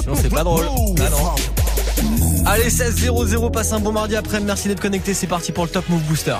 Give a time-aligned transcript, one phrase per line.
[0.00, 0.66] Sinon, c'est pas drôle.
[1.00, 1.34] Ah non.
[2.46, 4.40] Allez, 16-0-0, passe un bon mardi après.
[4.40, 5.14] Merci d'être connecté.
[5.14, 6.36] C'est parti pour le Top Move Booster.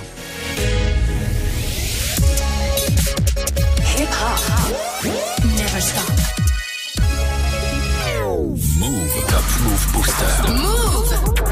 [3.99, 5.07] Hip hop.
[5.45, 6.11] Never stop.
[8.79, 9.13] Move.
[9.29, 10.53] Top Move Booster.
[10.53, 11.11] Move.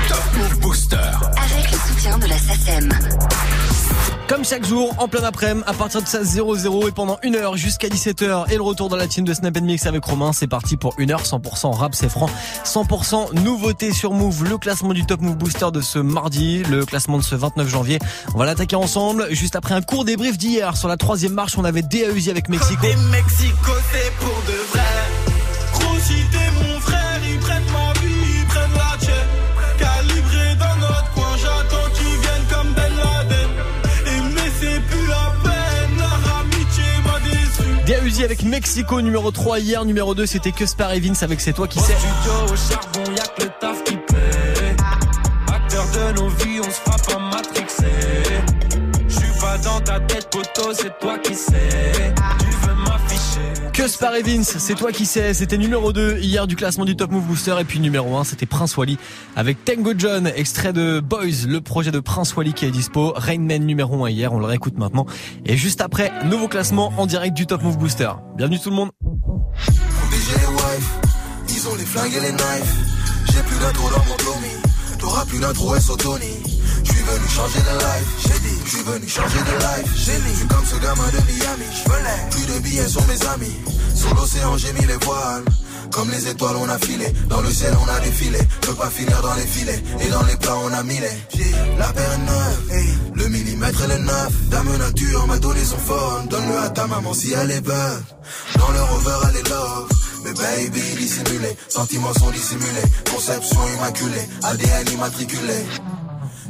[0.08, 0.96] Top Move Booster.
[0.96, 2.88] Avec le soutien de la SACEM.
[4.30, 7.88] Comme chaque jour, en plein après-midi, à partir de 16h00 et pendant une heure jusqu'à
[7.88, 10.32] 17h et le retour dans la team de Snap Mix avec Romain.
[10.32, 12.30] C'est parti pour une heure 100% rap, c'est franc.
[12.64, 17.18] 100% nouveauté sur Move, le classement du Top Move Booster de ce mardi, le classement
[17.18, 17.98] de ce 29 janvier.
[18.32, 20.76] On va l'attaquer ensemble juste après un court débrief d'hier.
[20.76, 22.80] Sur la troisième marche, on avait DAUZ avec Mexico.
[22.80, 23.72] Côté Mexico,
[24.20, 24.42] pour
[37.90, 41.80] DAUZ avec Mexico numéro 3 hier, numéro 2 c'était que Evans avec C'est toi qui
[41.80, 41.96] sais.
[42.44, 44.76] Au charbon, y'a que le taf qui paie.
[45.52, 47.86] Acteur de nos vies, on se frappe à matrixer.
[49.08, 52.14] J'suis pas dans ta tête, poteau, c'est toi qui sais.
[53.80, 57.10] Que Spar Evans, c'est toi qui sais, c'était numéro 2 hier du classement du Top
[57.10, 57.56] Move Booster.
[57.60, 58.98] Et puis numéro 1 c'était Prince Wally
[59.36, 63.64] avec Tango John, extrait de Boys, le projet de Prince Wally qui est dispo, Rainman
[63.64, 65.06] numéro 1 hier, on le réécoute maintenant.
[65.46, 68.10] Et juste après, nouveau classement en direct du Top Move Booster.
[68.36, 68.90] Bienvenue tout le monde.
[76.90, 77.00] Tony.
[77.00, 79.92] J'suis venu changer de life, j'ai dit, j'suis venu changer de life?
[79.96, 81.66] J'ai mis, j'suis comme ce gamin de Miami.
[81.84, 83.56] J'venais, plus de billets sur mes amis.
[83.94, 85.44] Sur l'océan, j'ai mis les voiles.
[85.92, 87.06] Comme les étoiles, on a filé.
[87.28, 88.38] Dans le ciel, on a défilé.
[88.60, 89.82] Peux pas finir dans les filets.
[90.00, 91.38] Et dans les plats, on a mis les.
[91.78, 93.14] La paire est neuve.
[93.14, 94.48] le millimètre, elle est neuf.
[94.50, 96.28] Dame nature m'a donné son phone.
[96.28, 98.04] Donne-le à ta maman si elle est bonne.
[98.56, 99.88] Dans le rover, elle est love.
[100.24, 101.56] Mais baby, dissimulé.
[101.68, 102.86] Sentiments sont dissimulés.
[103.12, 104.28] Conception immaculée.
[104.44, 105.64] ADN immatriculé.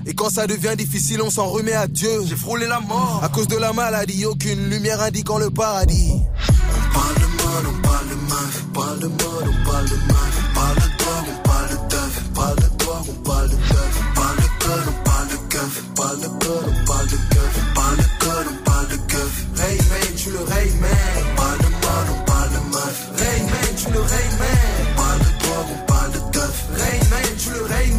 [0.06, 2.22] Et quand ça devient difficile, on s'en remet à Dieu.
[2.26, 3.20] J'ai frôlé la mort.
[3.22, 6.12] À cause de la maladie, aucune lumière indiquant le paradis.
[6.12, 8.64] On parle de mode, on parle de meuf.
[8.66, 10.34] On parle de mode, on parle de meuf.
[10.50, 12.22] On parle de drogue, on parle de teuf.
[12.28, 13.92] On parle de drogue, on parle de teuf.
[14.00, 15.82] On parle de code, on parle de keuf.
[15.82, 17.52] On parle de code, on parle de keuf.
[17.60, 19.32] On parle de code, on parle de keuf.
[19.60, 20.90] Hey man, tu le Ray man.
[21.20, 22.96] On parle de mode, on parle de meuf.
[23.20, 24.58] Ray man, tu le Ray man.
[24.80, 26.56] On parle de drogue, on parle de teuf.
[26.80, 27.90] Ray man, tu le Ray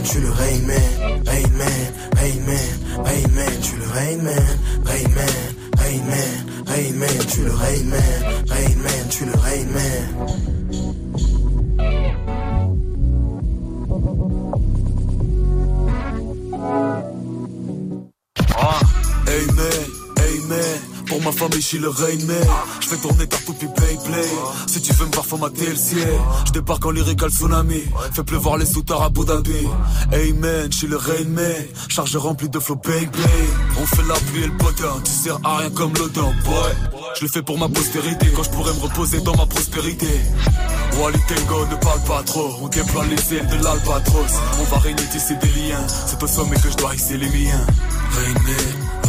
[0.00, 1.22] Man, tu le Rain Man.
[1.26, 4.58] Rain Man, Rain Man, Rain Man, tu le Rain Man.
[4.86, 8.44] Rain Man, Rain Man, Rain Man, tu le Rain Man.
[8.48, 10.59] Rain Man, tu le Rain Man.
[21.30, 22.48] Ma famille je suis le Rain Man.
[22.80, 24.28] Je fais tourner partout puis play play
[24.66, 27.82] Si tu veux me voir formater le ciel Je débarque en lyrical tsunami.
[28.12, 29.66] Fais pleuvoir les soutards à Abu Dhabi.
[30.12, 31.64] Hey man, je suis le Rain Man.
[31.88, 34.94] Charge remplie de flow bang bang On fait la pluie et le potin.
[35.04, 37.02] Tu sers à rien comme l'odeur boy.
[37.16, 38.26] Je le fais pour ma postérité.
[38.34, 40.08] Quand je pourrais me reposer dans ma prospérité.
[40.98, 42.50] Wally Tango ne parle pas trop.
[42.62, 44.32] On déploie les ailes de l'albatros.
[44.60, 45.86] On va régner tisser des liens.
[46.06, 47.66] C'est au sommet que je dois hisser les miens.
[48.12, 48.34] Rain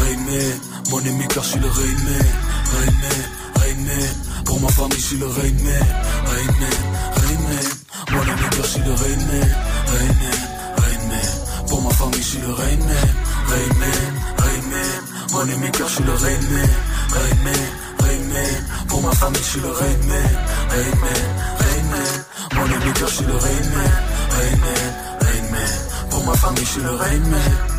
[0.01, 2.25] Man, Rain Man Mon car je suis le Rain Man
[2.73, 3.21] Rain Man,
[3.55, 5.85] Rain Man Pour ma famille je suis le Rain Man
[6.25, 6.77] Rain Man,
[7.15, 7.69] Rain Man
[8.11, 9.49] Mon car je suis le Rain Man
[9.87, 10.39] Rain Man,
[10.77, 13.09] Rain Man Pour ma famille je suis le Rain Man
[13.47, 15.01] Rain Man, Rain Man
[15.31, 16.69] Mon car je suis le Rain Man
[17.11, 17.63] Rain Man,
[17.99, 20.29] Rain Man Pour ma famille je suis le Rain Man
[20.69, 21.23] Rain Man,
[21.59, 22.25] Rain Man
[22.55, 23.91] Mon car je suis le Rain Man
[24.31, 27.70] Rain Man, Rain Man Pour ma famille je suis le Rain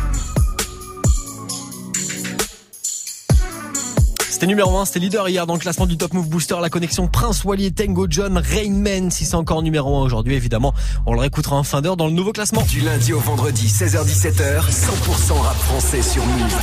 [4.43, 7.07] C'était numéro 1, c'était leader hier dans le classement du Top Move Booster, la connexion
[7.07, 10.73] Prince Wally et Tango John, Rainman, si c'est encore numéro 1 aujourd'hui, évidemment,
[11.05, 12.61] on le réécoutera en fin d'heure dans le nouveau classement.
[12.63, 16.57] Du lundi au vendredi, 16h-17h, 100% rap français sur Move.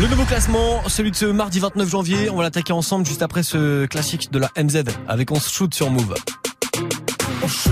[0.00, 3.44] Le nouveau classement, celui de ce mardi 29 janvier, on va l'attaquer ensemble juste après
[3.44, 6.16] ce classique de la MZ avec On se shoot sur Move.
[7.44, 7.70] On shoot,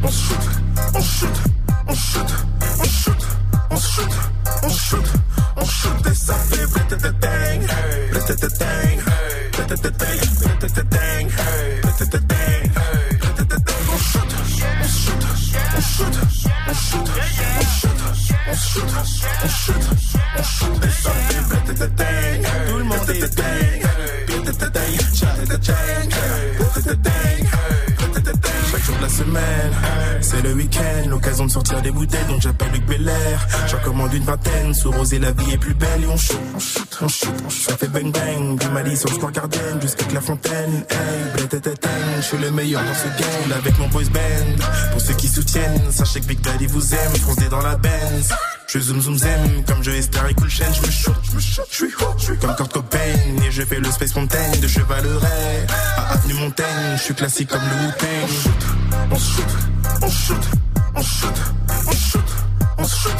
[0.00, 0.38] on shoot,
[0.94, 1.28] on shoot,
[1.88, 2.22] on shoot,
[2.78, 3.16] on shoot,
[3.72, 4.06] on shoot,
[4.62, 5.04] on shoot,
[5.56, 6.34] on shoot et ça
[10.74, 12.58] bling, bling,
[13.80, 15.44] On shoot, on shoot, on shoot, on
[16.38, 17.14] shoot, on
[17.84, 19.84] shoot, on shoot, on shoot,
[20.36, 21.10] on shoot et ça
[21.74, 23.82] fait bling, tout le monde ding, bling,
[24.26, 25.08] bling, bling, bling,
[26.84, 27.37] de la
[30.20, 33.48] C'est le week-end, l'occasion de sortir des bouteilles, donc j'appelle Luc Belair.
[33.66, 36.58] J'en commande une vingtaine, sous rosé la vie est plus belle et on shoot, on
[36.58, 37.34] shoot, on shoot.
[37.50, 40.84] Ça fait bang bang, du Mali sur le square Garden jusqu'à la fontaine.
[40.90, 41.48] Hey,
[42.16, 44.64] je suis le meilleur dans ce game avec mon boys band.
[44.92, 48.32] Pour ceux qui soutiennent, sachez que Big Daddy vous aime, foncez dans la Benz.
[48.70, 51.40] Je zoom zoom zem, comme je Esther et Cool Chain, je me shoot, je me
[51.40, 52.98] shoot, je suis hot, je suis comme Kurt Cobain,
[53.42, 55.66] et je fais le Space Mountain de Chevaleret.
[55.96, 58.28] À Avenue Montaigne, je suis classique comme le Wu-Tang.
[59.10, 59.42] On shoot,
[60.02, 60.44] on shoot,
[60.94, 61.34] on shoot,
[61.76, 62.20] on shoot,
[62.76, 63.12] on shoot,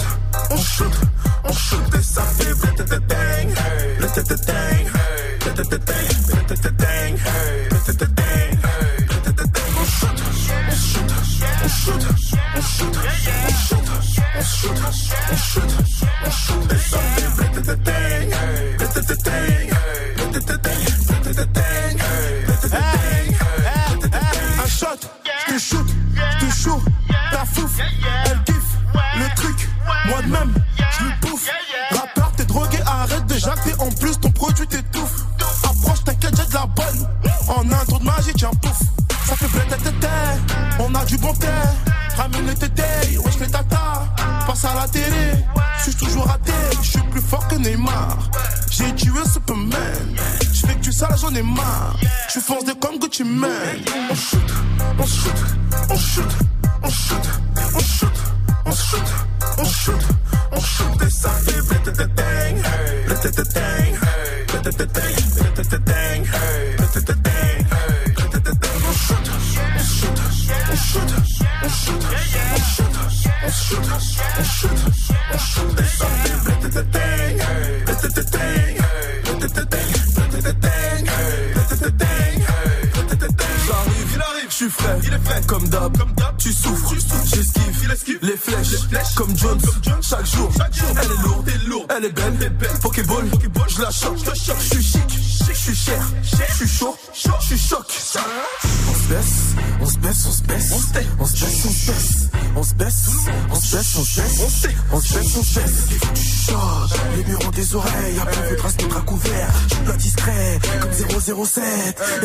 [0.50, 0.92] on shoot,
[1.44, 3.54] on shoot, et ça fait blatatang,
[3.98, 4.84] blatatang, blatatang,
[5.40, 6.67] blatatang, blatatang,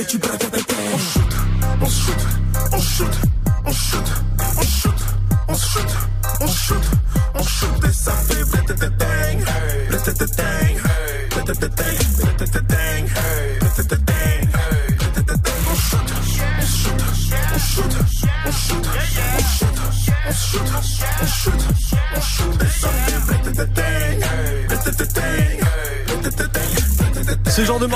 [0.03, 2.17] On shoot, on shoot,
[2.73, 3.15] on shoot,
[3.65, 4.09] on shoot,
[4.57, 5.01] on shoot,
[5.47, 5.91] on shoot,
[6.41, 7.02] on shoot,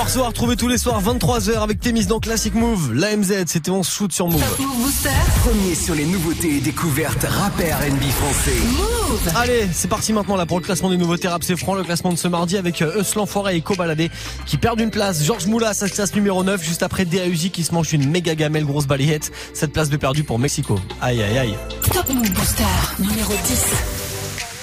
[0.08, 2.94] Morceau à retrouver tous les soirs 23h avec Témis dans Classic Move.
[2.94, 4.40] La MZ, c'était on shoot sur Move.
[4.40, 5.10] Top Move Booster.
[5.44, 8.56] Premier sur les nouveautés et découvertes rappeurs NB français.
[8.78, 9.32] Move.
[9.36, 12.10] Allez, c'est parti maintenant là pour le classement des nouveautés rap c'est franc, le classement
[12.10, 14.10] de ce mardi avec euh, Euslan Forêt et Cobaladé
[14.46, 15.22] qui perdent une place.
[15.24, 18.64] Georges Moula, se classe numéro 9 juste après DAUJ qui se mange une méga gamelle
[18.64, 19.30] grosse balayette.
[19.52, 20.80] Cette place de perdu pour Mexico.
[21.02, 21.54] Aïe aïe aïe.
[21.92, 22.64] Top Move Booster.
[22.98, 23.64] Numéro 10.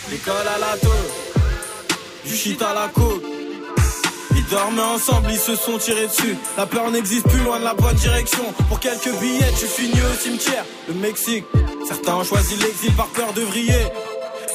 [0.09, 0.91] L'école à la tôle,
[2.25, 3.14] du shit à la côte.
[4.55, 6.37] Dormaient ensemble, ils se sont tirés dessus.
[6.57, 8.41] La peur n'existe plus loin de la bonne direction.
[8.69, 10.63] Pour quelques billets, tu finis au cimetière.
[10.87, 11.43] Le Mexique,
[11.85, 13.85] certains ont choisi l'exil par peur de vriller.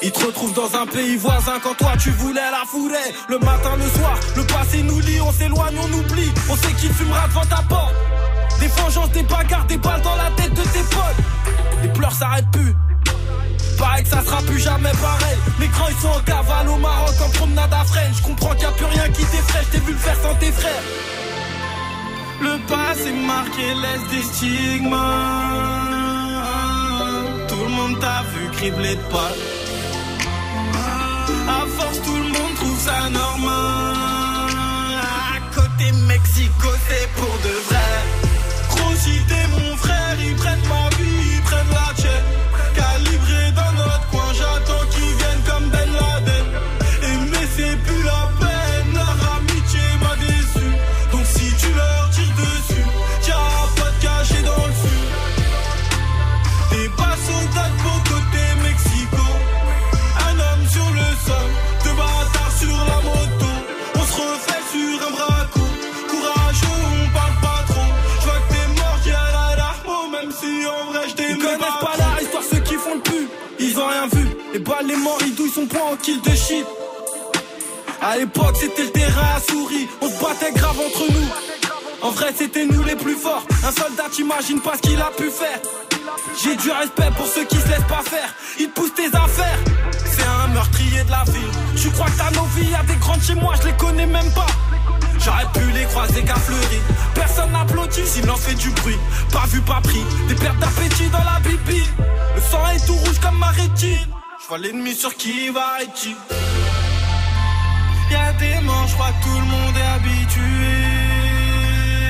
[0.01, 3.13] Ils te retrouvent dans un pays voisin quand toi tu voulais la fourrer.
[3.29, 6.33] Le matin, le soir, le passé nous lie, on s'éloigne, on oublie.
[6.49, 7.95] On sait qu'il fumera devant ta porte.
[8.59, 11.83] Des vengeances, des bagarres, des balles dans la tête de tes potes.
[11.83, 12.75] Les pleurs s'arrêtent plus.
[13.81, 15.39] Pareil que ça sera plus jamais pareil.
[15.59, 18.13] Les grands ils sont en cavale au Maroc en promenade à Fresnes.
[18.15, 19.65] Je comprends qu'il n'y a plus rien qui t'effraie.
[19.65, 20.85] Je t'ai vu le faire sans tes frères.
[22.43, 25.01] Le passé marqué laisse des stigmas.
[27.49, 29.33] Tout le monde t'a vu cribler de pas.
[31.49, 34.51] À force, tout le monde trouve ça normal.
[35.35, 37.91] À côté Mexico, c'est pour de vrai.
[38.69, 38.95] Gros,
[39.59, 40.69] mon frère, ils prennent
[78.11, 79.87] À l'époque, c'était le terrain à souris.
[80.01, 81.29] On se battait grave entre nous.
[82.03, 83.47] En vrai, c'était nous les plus forts.
[83.65, 85.61] Un soldat, t'imagines pas ce qu'il a pu faire.
[86.43, 88.35] J'ai du respect pour ceux qui se laissent pas faire.
[88.59, 89.59] Ils te poussent tes affaires.
[90.05, 91.81] C'est un meurtrier de la vie.
[91.81, 94.33] Tu crois que t'as nos vies, y'a des grandes chez moi, je les connais même
[94.33, 94.49] pas.
[95.21, 96.81] J'aurais pu les croiser qu'à fleurir.
[97.15, 98.99] Personne n'applaudit, silence fait du bruit.
[99.33, 100.03] Pas vu, pas pris.
[100.27, 101.85] Des pertes d'appétit dans la bibi.
[102.35, 104.09] Le sang est tout rouge comme ma rétine.
[104.43, 106.17] Je vois l'ennemi sur qui va et qui.
[108.11, 110.43] Y'a des morts, je crois que tout le monde est habitué.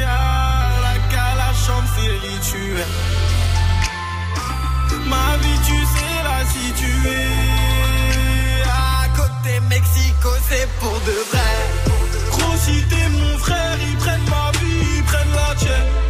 [0.07, 2.87] À la calachante, c'est rituel.
[5.07, 7.27] Ma vie, tu sais la situer.
[8.67, 11.53] À côté Mexico, c'est pour de vrai.
[12.31, 16.10] Gros, si t'es mon frère, ils prennent ma vie, ils prennent la tienne.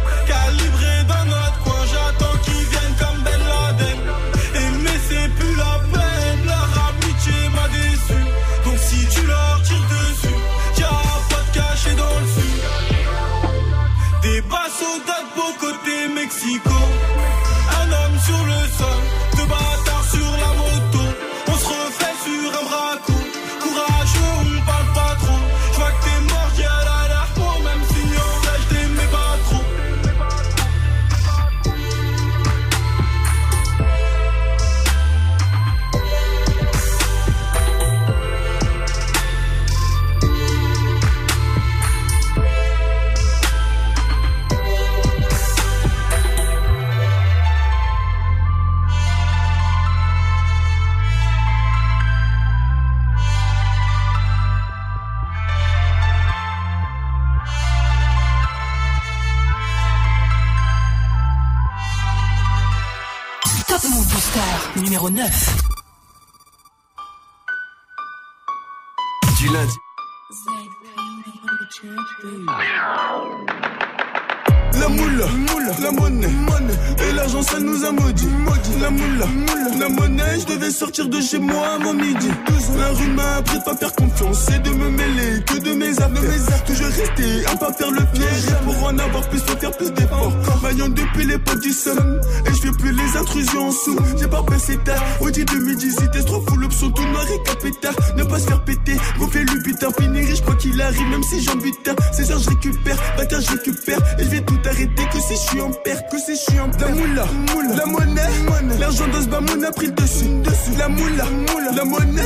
[65.01, 65.57] 09.
[69.39, 69.73] Du lundi.
[74.73, 78.27] La moule, moule, la monnaie, monnaie et l'argent ça nous a maudit.
[78.27, 78.79] maudit.
[78.79, 82.29] La moule, moule, la monnaie, je devais sortir de chez moi avant midi.
[82.77, 83.95] La rue m'a appris de pas faire
[90.89, 93.97] depuis l'époque du somme, et je fais plus les intrusions en sous.
[94.19, 97.93] J'ai pas passé tard, Audi 2018, t'es trop fou, l'option tout noir et capétard.
[98.17, 101.41] Ne pas se faire péter, gonfler le butin, finir riche quoi qu'il arrive, même si
[101.43, 101.95] j'en butin.
[102.13, 105.49] C'est ça, je récupère, bâtard, je récupère, et je vais tout arrêter que si je
[105.49, 106.81] suis en perte, que si je suis en perte.
[106.81, 107.25] La moula,
[107.75, 110.77] la monnaie, l'argent d'Osbam, on a pris le dessus, dessus.
[110.77, 111.25] La moula,
[111.75, 112.21] la monnaie,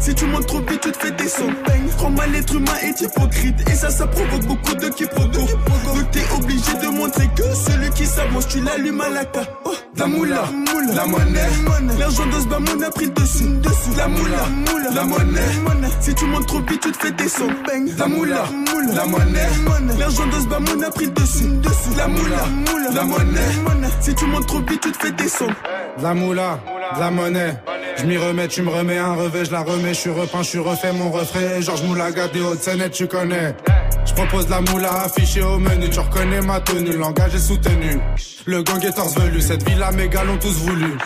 [0.00, 1.54] si tu montes trop vite, tu te fais descendre.
[1.98, 5.48] Trop mal, l'être humain est hypocrite, et ça, ça provoque beaucoup de quiproquos.
[6.60, 9.42] Obligé de montrer que celui qui s'avance, tu l'allumes à la ca.
[9.64, 10.44] Oh, la moula,
[10.94, 11.48] la monnaie,
[11.98, 13.96] l'argent d'Osbam, on a pris le dessus, dessus.
[13.96, 14.46] La moula,
[14.94, 17.54] la monnaie, si tu montes trop vite, tu te fais descendre.
[17.98, 18.44] La moula,
[18.94, 19.48] la monnaie,
[19.98, 21.96] l'argent d'Osbam, on a pris le dessus, dessus.
[21.96, 22.44] La moula,
[22.94, 25.54] la monnaie, si tu montes trop vite, tu te fais descendre.
[25.98, 26.58] De la moula,
[26.94, 27.54] de la monnaie.
[27.96, 30.48] Je m'y remets, tu me remets un revêt, je la remets, je suis repeint, je
[30.48, 31.60] suis refait mon refrain.
[31.60, 33.54] Georges Moulaga des Hautes-Seine, tu connais.
[34.20, 37.98] Propose la moula affichée au menu, tu reconnais ma tenue, le langage est soutenu.
[38.44, 40.98] Le gang est torse velu, cette villa gars l'ont tous voulu.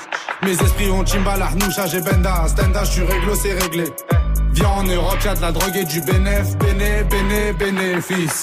[0.42, 3.84] Mes esprits ont Chimba, Arnoucha, j'ai Benda, Stenda, je suis réglo, c'est réglé.
[4.54, 8.42] Viens en Europe, y'a de la drogue et du bénéf, béné, béné, bénéfice.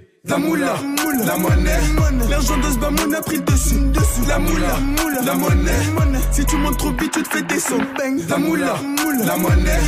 [0.23, 0.75] La moula,
[1.25, 1.79] la monnaie,
[2.29, 3.75] l'argent d'Osbam, on a pris le dessus.
[4.27, 4.77] La moula,
[5.25, 7.85] la monnaie, si tu montes trop vite, tu te fais descendre.
[8.29, 8.75] La moula,
[9.25, 9.79] la monnaie,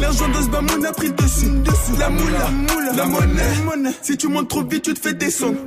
[0.00, 1.50] l'argent d'Osbam, on a pris le dessus.
[1.98, 2.48] La moula,
[2.96, 5.58] la monnaie, si tu montes trop vite, tu te fais descendre.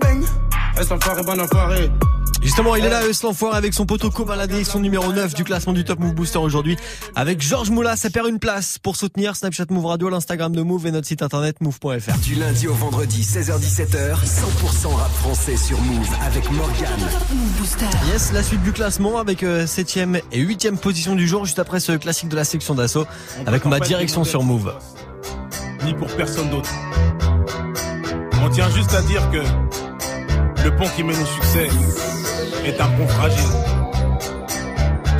[0.79, 1.91] Est-ce l'enfoiré, bon enfoiré?
[2.45, 5.73] Justement, il est là, Eus l'enfoiré, avec son poteau Cobaladé, son numéro 9 du classement
[5.73, 6.77] du Top Move Booster aujourd'hui.
[7.15, 10.85] Avec Georges Moula, ça perd une place pour soutenir Snapchat Move Radio, l'Instagram de Move
[10.85, 12.19] et notre site internet move.fr.
[12.19, 16.99] Du lundi au vendredi, 16h-17h, 100% rap français sur Move avec Morgan.
[16.99, 17.85] Top Move Booster.
[18.13, 21.93] Yes, la suite du classement avec 7ème et 8ème position du jour, juste après ce
[21.93, 23.07] classique de la section d'assaut,
[23.47, 24.71] avec ma direction sur Move.
[25.83, 26.69] Ni pour personne d'autre.
[28.43, 29.41] On tient juste à dire que
[30.63, 31.69] le pont qui mène au succès
[32.73, 33.43] fragile.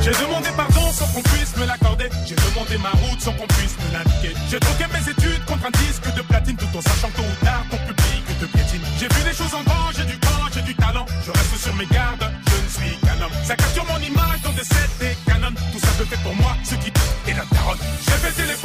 [0.00, 2.08] J'ai demandé pardon sans qu'on puisse me l'accorder.
[2.26, 4.34] J'ai demandé ma route sans qu'on puisse me l'indiquer.
[4.50, 7.64] J'ai troqué mes études contre un disque de platine tout en sachant tôt ou tard
[7.70, 8.06] ton public
[8.40, 8.82] te piétine.
[8.98, 11.06] J'ai vu les choses en grand, j'ai du corps, j'ai du talent.
[11.24, 13.32] Je reste sur mes gardes, je ne suis qu'un homme.
[13.44, 15.54] Ça capture mon image dans des sets des canons.
[15.72, 16.88] Tout ça peut fait pour moi ce qui
[17.28, 17.80] est la tarotte.
[18.06, 18.58] J'ai pété les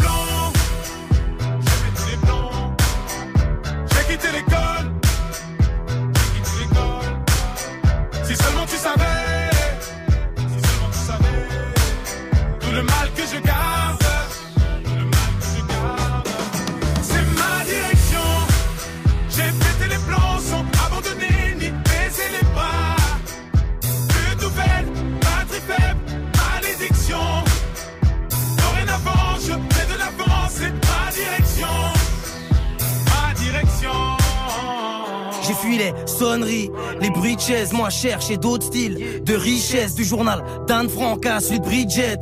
[37.42, 37.74] de chaises.
[37.74, 39.96] Moi, cherche d'autres styles de richesse.
[39.96, 42.20] Du journal d'Anne Frank à Bridget.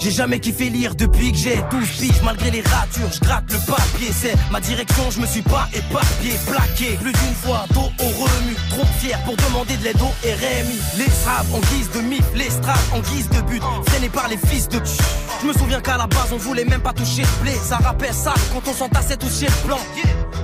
[0.00, 2.22] J'ai jamais kiffé lire depuis que j'ai 12 piges.
[2.24, 4.10] Malgré les ratures, je gratte le papier.
[4.12, 6.96] C'est ma direction, je me suis pas éparpillé, plaqué.
[7.00, 8.56] Plus d'une fois, dos au remue.
[8.70, 10.78] Trop fier pour demander de l'aide au RMI.
[10.98, 11.16] Les
[11.52, 13.62] en guise de mif, les straps en guise de but.
[13.86, 14.78] Freinés par les fils de
[15.42, 17.54] Je me souviens qu'à la base, on voulait même pas toucher le blé.
[17.54, 19.78] Ça rappelle ça quand on s'entassait tous chez le plan.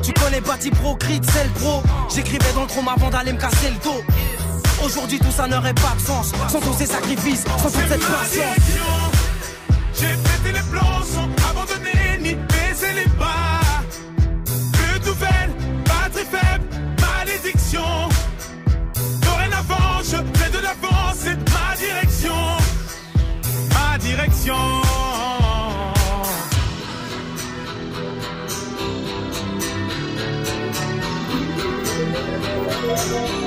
[0.02, 1.82] Tu connais Bati Pro, Crit, c'est Pro.
[2.14, 4.02] J'écrivais dans le chrome avant d'aller me casser le dos.
[4.84, 6.32] Aujourd'hui, tout ça n'aurait pas de sens.
[6.48, 8.56] Sans tous ces sacrifices, sans toute cette patience.
[9.94, 13.60] J'ai pété les plans sans abandonner ni baisser les bas.
[14.72, 15.50] Plus nouvelle,
[15.86, 16.64] batterie faible,
[17.00, 18.08] malédiction.
[19.20, 22.34] Dorénavant, je fais de l'avance, c'est ma direction.
[23.70, 24.81] Ma direction.
[32.94, 33.41] Je me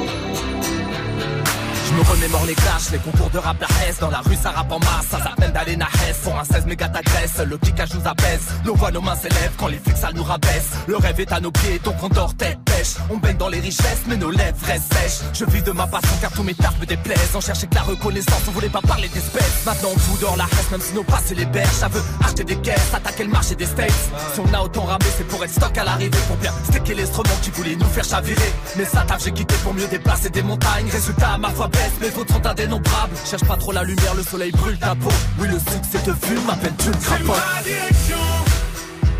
[2.26, 5.08] remémore les clashs, les concours de rap S Dans la rue ça rappe en masse,
[5.10, 6.18] ça s'appelle d'aller Hess.
[6.24, 9.68] Pour un 16 méga t'agresse, le cliquage nous apaise Nos voix, nos mains s'élèvent quand
[9.68, 10.72] les flics ça nous rabaisse.
[10.88, 12.96] Le rêve est à nos pieds, donc on dort tête pêche.
[13.10, 15.28] On baigne dans les richesses, mais nos lèvres restent sèches.
[15.34, 17.36] Je vis de ma passion car tous mes tarpes me déplaisent.
[17.36, 19.66] On cherchait que la reconnaissance, on voulait pas parler d'espèces.
[19.66, 21.70] Maintenant on fout dans la reste, même si nos passés les berges.
[21.70, 23.92] Ça veut acheter des caisses, attaquer le marché des States.
[24.34, 26.18] Si on a autant ramé, c'est pour être stock à l'arrivée.
[26.28, 28.54] Pour bien sticker l'instrument qui voulait nous faire chavirer.
[28.78, 30.90] Mais ça taf, j'ai quitté pour mieux déplacer des montagnes.
[30.92, 34.78] Résultat, ma foi baisse, fautes sont indénombrables Cherche pas trop la lumière, le soleil brûle
[34.78, 38.26] ta peau Oui, le succès te fume, m'appelle tu le C'est ma direction.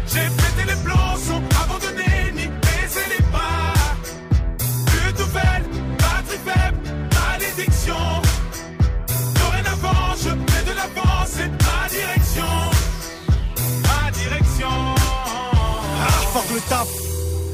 [0.08, 3.74] J'ai pété les plombs sans abandonner ni baisser les pas.
[4.86, 5.66] Plus nouvelle,
[6.00, 6.78] batterie faible,
[7.14, 8.22] malédiction.
[9.40, 12.54] Dorénavant, je de l'avance, c'est ma direction.
[13.84, 14.76] Ma direction.
[16.02, 17.05] Ah, fuck le taf.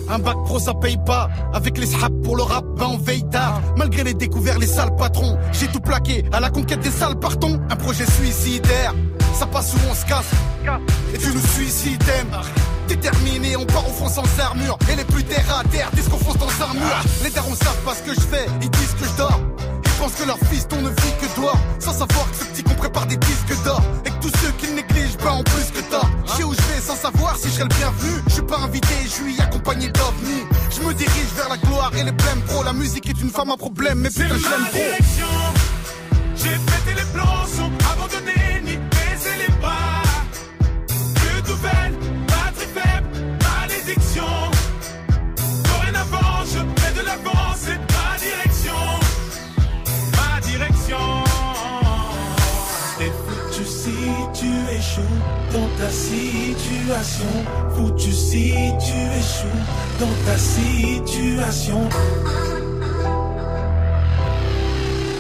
[0.10, 1.30] Un bac pro ça paye pas.
[1.54, 3.62] Avec les saps pour le rap ben on veille tard.
[3.78, 6.26] Malgré les découverts les sales patrons J'ai tout plaqué.
[6.32, 7.60] À la conquête des sales partons.
[7.70, 8.94] Un projet suicidaire.
[9.34, 10.32] Ça passe où on se casse.
[11.14, 12.04] Et tu nous suicides
[12.88, 14.78] Déterminé on part au front sans armure.
[14.92, 17.82] Et les plus terre à terre disent qu'on fonce dans un mur Les darons savent
[17.86, 19.40] pas ce que je fais Ils disent que je dors.
[19.86, 22.64] Ils pensent que leur fils on ne vit que dehors Sans savoir que ce petit
[22.64, 23.82] qu'on prépare des disques d'or
[27.42, 30.94] si je serai le bienvenu Je suis pas invité, je suis accompagné d'ovnis Je me
[30.94, 34.00] dirige vers la gloire et les blèmes pro La musique est une femme à problème
[34.00, 34.80] mais putain je l'aime trop.
[36.36, 37.01] J'ai
[55.82, 57.26] ta situation.
[57.76, 59.62] Foutu si tu échoues
[60.00, 61.90] dans ta situation.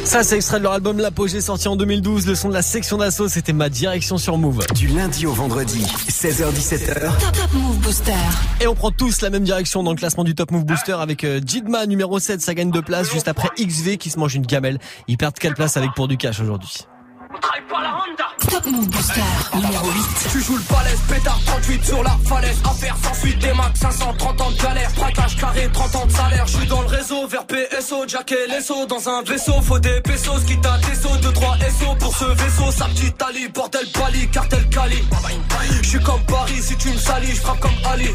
[0.04, 2.28] Ça, c'est extrait de leur album L'Apogée sorti en 2012.
[2.28, 4.66] Le son de la section d'assaut, c'était ma direction sur Move.
[4.76, 7.18] Du lundi au vendredi, 16h17h.
[7.20, 8.14] Top Top Move Booster.
[8.60, 11.24] Et on prend tous la même direction dans le classement du Top Move Booster avec
[11.24, 14.46] euh, Jidma numéro 7, ça gagne deux places juste après XV qui se mange une
[14.46, 14.80] gamelle.
[15.08, 16.86] Ils perdent quelle place avec pour du cash aujourd'hui?
[17.42, 18.21] Top
[18.70, 19.22] Booster.
[19.56, 20.30] Numéro 8.
[20.32, 22.58] Tu joues le balèze, pétard 38 sur la falaise.
[22.64, 24.92] Affaire sans suite des max, 530 ans de galère.
[24.96, 26.46] Braquage carré, 30 ans de salaire.
[26.48, 28.86] Je suis dans le réseau, vers PSO, Jack et Lesso.
[28.86, 30.40] Dans un vaisseau, faut des pesos.
[30.46, 34.28] Quitte à des sauts, 2, 3 SO Pour ce vaisseau, sa petite Ali Bordel Bali,
[34.30, 35.04] cartel Cali.
[35.82, 38.10] Je suis comme Paris, si tu me salis, je frappe comme Ali.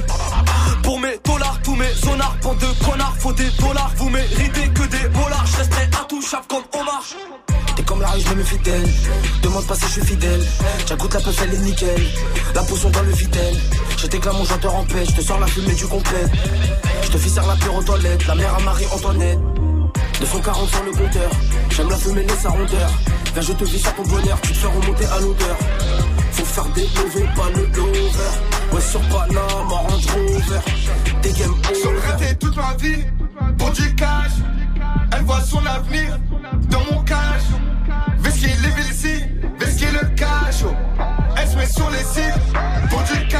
[0.82, 4.82] Pour mes dollars, tous mes zonards Pour de connards, faut des dollars Vous méritez que
[4.86, 7.02] des dollars Je resterai intouchable comme Omar
[7.74, 8.88] T'es comme la rue, je me méfie d'elle.
[9.42, 10.40] Demande pas si je suis fidèle.
[10.88, 12.06] J'agoute la peuf, elle est nickel.
[12.54, 13.54] La potion dans le vitel.
[13.98, 15.04] Je t'éclame mon chanteur en paix.
[15.06, 16.24] Je te sors la fumée du complet.
[17.02, 18.26] Je te fais la pure aux toilettes.
[18.26, 19.38] La mère à Marie-Antoinette.
[20.20, 21.30] 240 sur le compteur.
[21.68, 22.90] J'aime la fumée, laisse sa rondeur.
[23.34, 24.40] Viens, je te vis sur ton bonheur.
[24.40, 25.56] Tu te fais remonter à l'odeur.
[26.36, 28.34] Faut faire des mauvais, pas le lover.
[28.72, 30.60] Ouais, sur Panama, Range Rover.
[31.22, 32.34] Des game over.
[32.38, 33.04] toute ma vie
[33.58, 34.32] Pour du cash
[35.12, 36.18] Elle voit son avenir
[36.68, 37.42] Dans mon cash
[38.18, 40.64] Vesquille les villes Vesquille le cash.
[41.36, 43.35] Elle se met sur les sites Pour du cash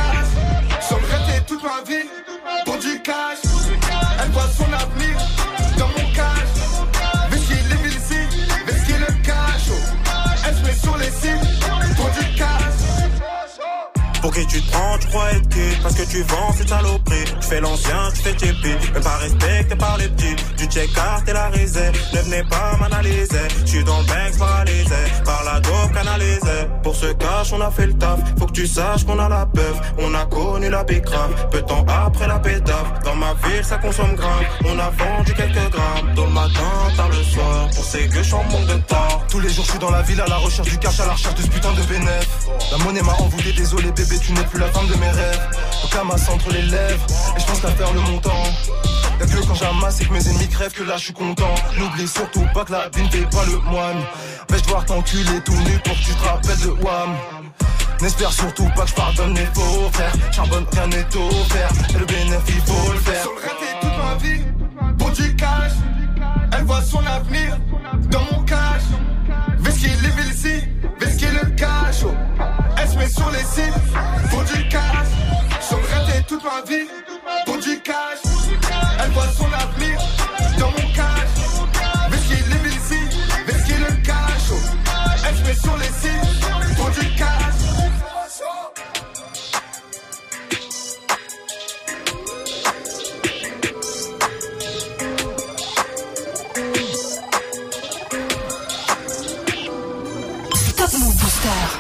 [14.27, 15.83] Pour Pour qui tu te prends, tu crois être qui?
[15.85, 17.25] Parce que tu vends cette saloperie.
[17.41, 18.75] Tu fais l'ancien, tu fais tipi.
[18.93, 20.35] Même pas respecté par les petits.
[20.59, 21.93] Du check-out et la risée.
[22.13, 23.47] Ne venez pas m'analyser.
[23.61, 25.03] Je suis dans le bank paralysé.
[25.25, 26.67] Par la dope canalisée.
[26.83, 28.19] Pour ce cash, on a fait le taf.
[28.37, 29.77] Faut que tu saches qu'on a la peuf.
[29.99, 31.49] On a connu la bicrave.
[31.53, 33.05] Peu de temps après la pétave.
[33.05, 34.45] Dans ma ville, ça consomme grave.
[34.65, 36.15] On a vendu quelques grammes.
[36.17, 37.69] Dans le matin, tard le soir.
[37.79, 39.23] On sait que je suis en manque de temps.
[39.31, 41.13] Tous les jours, je suis dans la ville à la recherche du cash, à la
[41.13, 42.29] recherche de ce putain de bénéf.
[42.73, 45.49] La monnaie m'a envoûté, désolé bébé, tu n'es plus la femme de mes rêves.
[46.05, 48.43] Masse entre les lèvres, et je pense qu'à faire le montant.
[49.19, 51.55] Y'a que quand j'amasse et que mes ennemis crèvent que là je suis content.
[51.79, 53.97] N'oublie surtout pas que la vie ne fait pas le moine.
[54.51, 57.17] Vais-je devoir t'enculer tout nu pour que tu te rappelles de Wam.
[58.03, 60.13] N'espère surtout pas que je pardonne mes faux frères.
[60.33, 61.71] Charbonne, rien n'est offert.
[61.95, 63.23] Et le bénéfice, faut le faire.
[63.23, 65.73] Sur le raté toute ma vie, pour du cash.
[66.53, 67.59] Elle voit son avenir
[68.11, 68.83] dans mon cash.
[69.61, 70.63] Vesquille les ici,
[73.15, 73.73] Sur les sites
[74.31, 75.09] pour du cash.
[75.71, 76.87] Le raté toute ma vie,
[77.45, 78.19] pour du cash.
[79.03, 79.99] Elle voit son avenir
[80.59, 82.11] dans mon cash.
[82.11, 84.51] Vesquille les ici, vesquille le cash.
[84.51, 84.57] oh.
[85.29, 87.57] Elle se met sur les sites pour du cash.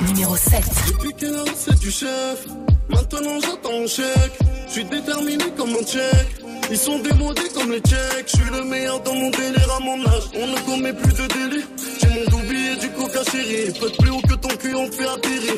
[0.00, 0.86] Numéro 7.
[1.18, 2.46] C'est du chef
[2.90, 4.38] Maintenant j'attends mon chèque.
[4.66, 6.44] Je suis déterminé comme un tchèque.
[6.70, 8.26] Ils sont démodés comme les tchèques.
[8.26, 10.24] Je suis le meilleur dans mon délire à mon âge.
[10.35, 11.64] On ne commet plus de délits.
[12.00, 13.72] J'ai mon double et du coca chéri.
[13.81, 15.55] Peut plus haut que ton cul, on te fait atterrir.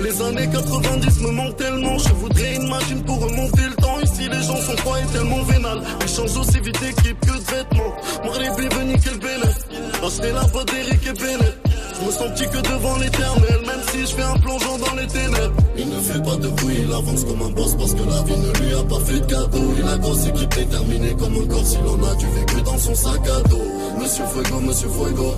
[0.00, 1.98] Les années 90 me manquent tellement.
[1.98, 4.00] Je voudrais une machine pour remonter le temps.
[4.00, 5.82] Ici, les gens sont froids et tellement vénales.
[6.00, 7.94] Ils changent aussi vite d'équipe que de vêtements.
[8.24, 9.58] Moi, les bébés, nickel bénéf.
[10.02, 11.69] Acheter la boîte d'Eric et Bennett.
[12.00, 15.06] Je me sens petit que devant l'éternel, même si je fais un plongeon dans les
[15.06, 15.52] ténèbres.
[15.76, 18.38] Il ne fait pas de bruit, il avance comme un boss parce que la vie
[18.38, 19.74] ne lui a pas fait de cadeau.
[19.78, 22.94] Il a grosse équipe déterminée comme un corps, s'il en a du vécu dans son
[22.94, 23.58] sac à dos.
[24.00, 25.34] Monsieur Fuego, Monsieur Fuego,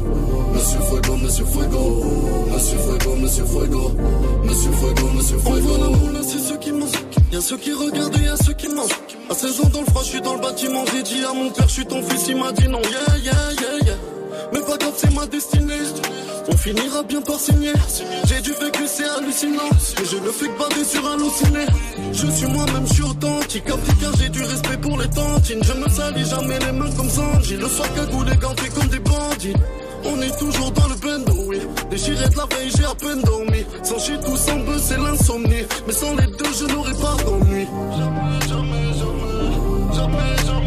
[0.55, 3.91] Monsieur Fuego, Monsieur Fuego, Monsieur Fuego, Monsieur Fuego,
[4.45, 5.57] Monsieur Fuego, Monsieur Fuego.
[5.57, 6.91] On voit la moule, c'est ceux qui mangent.
[7.33, 8.99] Y'a ceux qui regardent et y'a ceux qui mangent.
[9.31, 10.85] À 16 ans dans le froid, je suis dans le bâtiment.
[10.95, 12.81] J'ai dit à mon père, je suis ton fils, il m'a dit non.
[12.83, 13.97] Yeah, yeah, yeah, yeah.
[14.53, 15.73] Mais pas grave, c'est ma destinée.
[16.49, 17.73] On finira bien par signer.
[18.27, 19.71] J'ai du vécu, c'est hallucinant.
[20.01, 21.67] Et je ne fais que sur halluciné.
[22.13, 23.69] Je suis moi-même, je suis authentique.
[23.69, 25.63] Africain, j'ai du respect pour les tantines.
[25.63, 27.57] Je me salis jamais les mains comme Sanji.
[27.57, 29.55] Le soir, cagoule les gantés comme des bandits.
[30.05, 31.61] On est toujours dans le bendo, oui.
[31.91, 33.65] Déchiré de la veille, j'ai à peine dormi.
[33.85, 35.65] Sans chier tout sans c'est l'insomnie.
[35.87, 37.67] Mais sans les deux, je n'aurais pas d'ennui.
[37.97, 38.83] Jamais, jamais.
[38.99, 40.62] Jamais, jamais, jamais.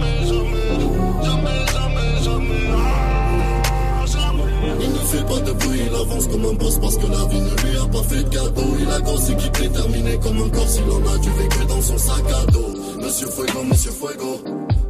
[5.06, 7.78] Fait pas de bruit, il avance comme un boss parce que la vie ne lui
[7.78, 8.76] a pas fait de cadeau.
[8.80, 11.98] Il a grosse équipe déterminée comme un corps, s'il en a du vécu dans son
[11.98, 12.74] sac à dos.
[13.02, 14.42] Monsieur Fuego, Monsieur Fuego,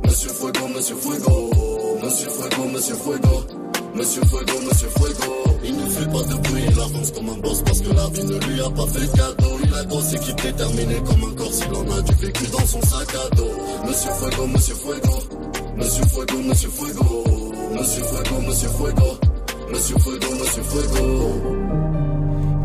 [0.04, 1.30] Monsieur Fuego, Monsieur Fuego,
[1.94, 3.44] Monsieur Fuego, Monsieur Fuego,
[3.96, 5.34] Monsieur Fuego, Monsieur Fuego.
[5.64, 8.24] Il ne fait pas de bruit, il avance comme un boss parce que la vie
[8.24, 9.58] ne lui a pas fait de cadeau.
[9.64, 12.82] Il a grosse équipe déterminée comme un corps, s'il en a du vécu dans son
[12.82, 13.52] sac à dos.
[13.88, 15.20] Monsieur Fuego, Monsieur Fuego,
[15.78, 17.24] Monsieur Fuego, Monsieur Fuego,
[17.74, 19.25] Monsieur Fuego, Monsieur Fuego,
[19.76, 21.85] Monsieur Fuego, Monsieur Fuego.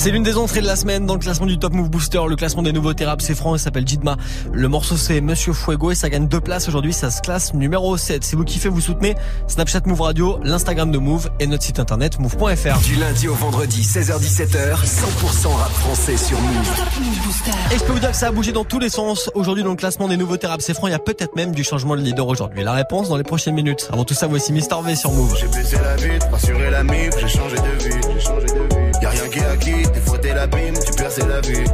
[0.01, 2.35] C'est l'une des entrées de la semaine dans le classement du Top Move Booster, le
[2.35, 4.17] classement des nouveaux thérapes, c'est franc, il s'appelle Jidma.
[4.51, 7.99] Le morceau c'est Monsieur Fuego et ça gagne deux places aujourd'hui, ça se classe numéro
[7.99, 8.25] 7.
[8.25, 9.15] Si vous kiffez, vous soutenez
[9.47, 12.79] Snapchat Move Radio, l'Instagram de Move et notre site internet move.fr.
[12.83, 16.73] Du lundi au vendredi, 16h17h, 100% rap français sur Move.
[17.71, 19.31] Et je peux vous dire que ça a bougé dans tous les sens.
[19.35, 21.63] Aujourd'hui, dans le classement des nouveaux thérapes, c'est franc, il y a peut-être même du
[21.63, 22.65] changement de leader aujourd'hui.
[22.65, 23.91] La réponse dans les prochaines minutes.
[23.93, 25.37] Avant tout ça, voici Mister V sur Move.
[25.39, 28.60] J'ai baissé la la mif, j'ai changé de vie, j'ai changé de
[29.31, 29.39] vie.
[29.39, 31.65] Qui est acquis, des fois l'abîme, tu perces la vue.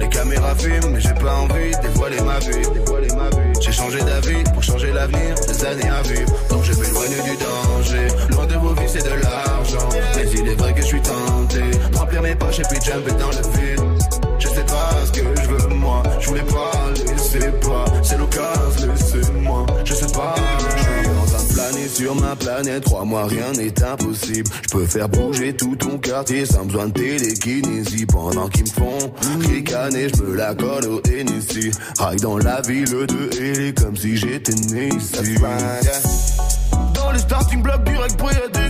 [0.00, 2.84] Les caméras filment, mais j'ai pas envie de dévoiler ma vie.
[3.60, 6.32] J'ai changé d'avis pour changer l'avenir, des années à vivre.
[6.50, 9.88] Donc je m'éloigne du danger, loin de vos vies c'est de l'argent.
[10.16, 11.62] Mais il est vrai que je suis tenté,
[11.94, 13.80] remplir mes poches et puis jumper dans le vide.
[14.38, 16.83] Je sais pas ce que je veux moi, je voulais pas
[22.04, 24.50] sur ma planète, crois-moi rien n'est impossible.
[24.64, 29.12] Je peux faire bouger tout ton quartier sans besoin de télékinésie pendant qu'ils me font
[29.48, 31.70] ricaner, je me la colle au NSC.
[31.98, 35.34] Raille dans la ville de Hélé comme si j'étais né ici.
[36.94, 38.63] Dans les starting blocks direct prêt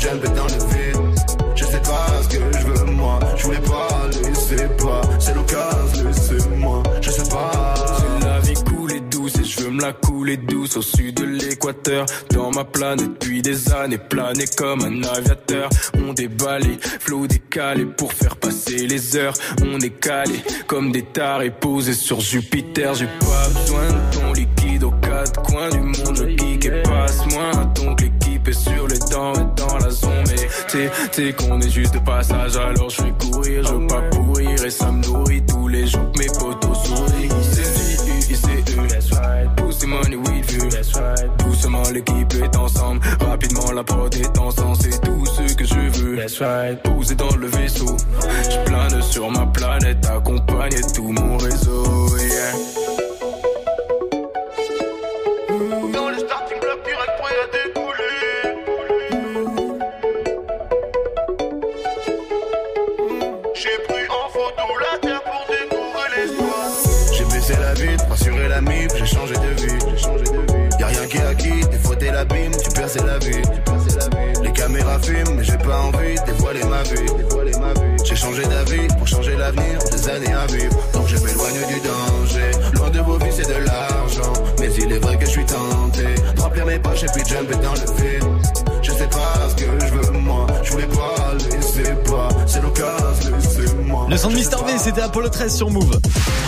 [0.00, 1.18] jumpé dans le vide.
[1.54, 3.18] Je sais pas ce que je veux, moi.
[3.36, 3.88] Je voulais pas,
[4.22, 5.00] laisser pas.
[5.18, 6.82] C'est l'occasion, laissez-moi.
[7.00, 7.74] Je sais pas.
[7.98, 11.16] C'est la vie cool et douce et je veux me la couler douce au sud
[11.16, 12.06] de l'équateur.
[12.30, 15.68] Dans ma planète depuis des années, planer comme un aviateur.
[15.94, 19.34] On déballé, flot décalé pour faire passer les heures.
[19.62, 22.94] On est calé comme des tarés posés sur Jupiter.
[22.94, 26.16] J'ai pas besoin de ton liquide aux quatre coins du monde.
[26.16, 27.50] Je geek et passe-moi.
[27.74, 29.87] Donc l'équipe est sur les dents et dans la
[30.68, 34.64] t'sais, t'sais qu'on est juste de passage alors je vais courir, je veux pas pourrir
[34.64, 36.10] et ça me nourrit tous les jours.
[36.12, 37.28] que Mes potos sourient.
[37.52, 37.88] C'est
[38.34, 38.88] c'est eux.
[39.56, 40.68] Pousse money weed view.
[41.38, 43.00] Doucement l'équipe est ensemble.
[43.20, 44.76] Rapidement la prod est ensemble.
[44.80, 46.18] C'est tout ce que je veux.
[46.84, 47.96] Posé dans le vaisseau.
[48.50, 50.06] Je plane sur ma planète.
[50.06, 52.08] Accompagné tout mon réseau.
[52.18, 53.07] Yeah.
[87.28, 87.87] Jumper dans le
[94.18, 96.00] son de Mister V, c'était Apollo 13 sur Move.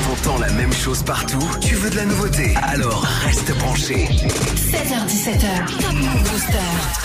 [0.02, 2.52] T'entends la même chose partout Tu veux de la nouveauté?
[2.62, 4.08] Alors reste branché.
[4.56, 5.80] 16h17h.
[5.80, 6.58] Top Move Booster.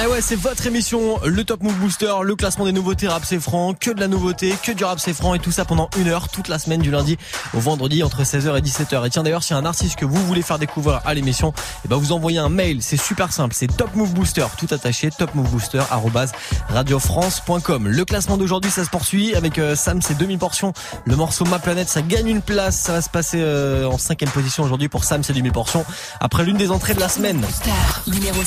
[0.03, 3.39] Eh ouais, c'est votre émission, le Top Move Booster, le classement des nouveautés rap c'est
[3.39, 6.07] franc, que de la nouveauté, que du rap c'est franc et tout ça pendant une
[6.07, 7.17] heure toute la semaine du lundi
[7.53, 9.05] au vendredi entre 16h et 17h.
[9.05, 11.53] Et tiens d'ailleurs, s'il y a un artiste que vous voulez faire découvrir à l'émission,
[11.85, 15.11] eh ben vous envoyez un mail, c'est super simple, c'est Top Move Booster, tout attaché,
[15.11, 16.31] topmovebooster arobase
[16.69, 17.87] radiofrance.com.
[17.87, 20.73] Le classement d'aujourd'hui, ça se poursuit avec euh, Sam, c'est 2000 portions.
[21.03, 24.29] Le morceau Ma Planète, ça gagne une place, ça va se passer euh, en cinquième
[24.29, 25.83] position aujourd'hui pour Sam, c'est 2000 portions.
[26.21, 27.41] Après l'une des entrées de la semaine.
[27.41, 27.71] Booster
[28.07, 28.45] numéro 6.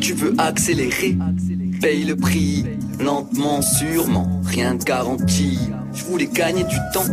[0.00, 1.16] Tu veux accélérer,
[1.80, 2.66] paye le prix,
[2.98, 5.60] lentement, sûrement, rien de garanti.
[5.92, 7.04] Je voulais gagner du temps,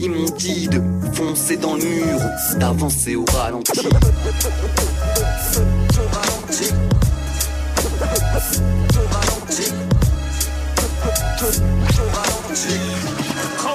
[0.00, 0.80] ils m'ont dit de
[1.12, 2.20] foncer dans le mur,
[2.58, 3.72] d'avancer au ralenti.
[11.38, 11.44] Quand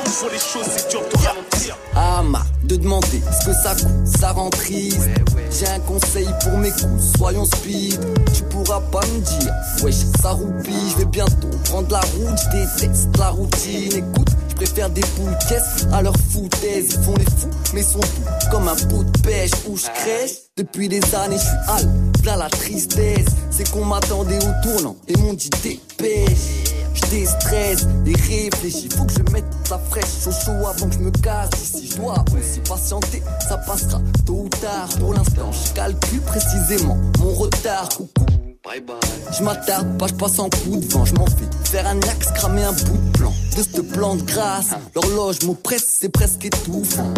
[0.03, 1.77] on fait les choses, c'est dur de ralentir.
[1.95, 5.09] Ah ma, de demander ce que ça coûte, ça rend triste.
[5.51, 7.99] J'ai un conseil pour mes coups, soyons speed.
[8.33, 10.89] Tu pourras pas me dire, wesh, ça roupille.
[10.91, 13.95] Je vais bientôt prendre la route, je déteste la routine.
[13.95, 16.95] Écoute, je préfère des poules caisses à leur foutaise.
[16.95, 20.31] Ils font les fous, mais sont tout comme un pot de pêche où je crèche.
[20.57, 21.87] Depuis des années, je suis hal,
[22.23, 23.27] plein la tristesse.
[23.51, 26.71] C'est qu'on m'attendait au tournant et m'ont dit dépêche.
[26.93, 28.89] Je déstresse et réfléchis.
[28.95, 31.49] Faut que je mette la fraîche au chaud avant que je me casse.
[31.55, 34.89] Si je dois aussi patienter, ça passera tôt ou tard.
[34.99, 37.89] Pour l'instant, je calcule précisément mon retard.
[37.89, 38.25] Coucou.
[38.63, 38.95] Bye bye.
[39.37, 41.05] Je m'attarde pas, je passe en coup de vent.
[41.05, 43.33] Je m'en fais faire un axe, cramer un bout de plan.
[43.57, 47.11] De cette plante grasse, l'horloge m'oppresse, c'est presque étouffant.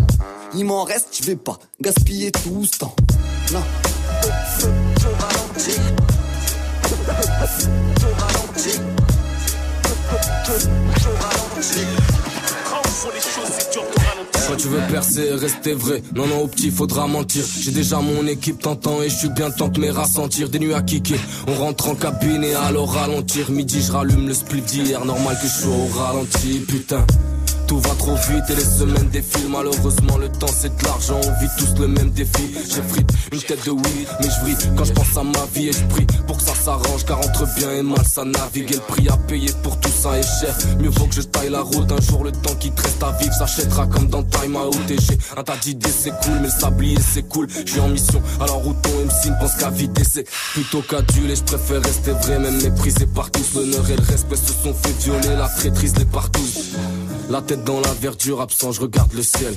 [0.56, 2.96] Il m'en reste, je vais pas gaspiller tout ce temps.
[3.52, 3.64] Non.
[5.58, 5.80] Fait
[8.66, 8.93] les
[14.48, 16.04] Quand tu veux percer, rester vrai.
[16.14, 17.44] Non, non, au petit, faudra mentir.
[17.60, 20.50] J'ai déjà mon équipe t'entend et je suis bien temps de me rassentir.
[20.50, 21.20] Des nuits à kicker.
[21.48, 23.52] On rentre en cabine et alors ralentir.
[23.52, 25.06] Midi, je rallume le split d'hier.
[25.06, 27.06] Normal que je sois au ralenti, putain.
[27.74, 29.50] Tout va trop vite et les semaines défilent.
[29.50, 31.20] Malheureusement, le temps c'est de l'argent.
[31.26, 32.54] On vit tous le même défi.
[32.70, 35.72] J'ai frite une tête de weed, mais je quand je pense à ma vie et
[35.72, 37.04] je prie pour que ça s'arrange.
[37.08, 38.74] Car entre bien et mal, ça navigue.
[38.74, 40.56] Et le prix à payer pour tout ça est cher.
[40.78, 41.92] Mieux vaut que je taille la route.
[41.92, 44.92] Un jour, le temps qui te reste à vivre s'achètera comme dans Time Out.
[44.92, 47.48] Et j'ai un tas d'idées, c'est cool, mais le sablier c'est cool.
[47.66, 50.04] Je suis en mission, alors où ton MC ne pense qu'à vider.
[50.04, 53.56] C'est plutôt qu'aduler, je préfère rester vrai, même méprisé par tous.
[53.56, 55.36] L'honneur et le respect se sont fait violer.
[55.36, 56.44] La traîtrise les partout.
[57.30, 59.54] La tête dans la verdure, absent, je regarde le ciel.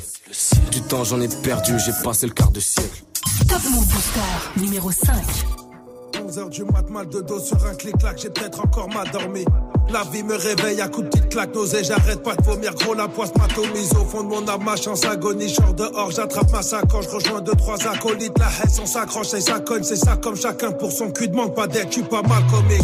[0.70, 3.04] Du temps j'en ai perdu, j'ai passé le quart de siècle.
[3.48, 5.14] Top Move Booster numéro 5.
[6.14, 9.44] 11h du mat, mal de dos sur un clic-clac, j'ai peut-être encore mal dormi.
[9.90, 12.94] La vie me réveille à coups de petites claques, nausée, j'arrête pas de vomir, gros
[12.94, 16.62] la poisse m'atomise au fond de mon âme, ma chance agonie, je dehors, j'attrape ma
[16.62, 20.16] sacoche, je rejoins deux, trois acolytes, la haine, on s'accroche et ça cogne, c'est ça
[20.16, 22.82] comme chacun pour son cul, demande pas d'aide, tu pas mal comics.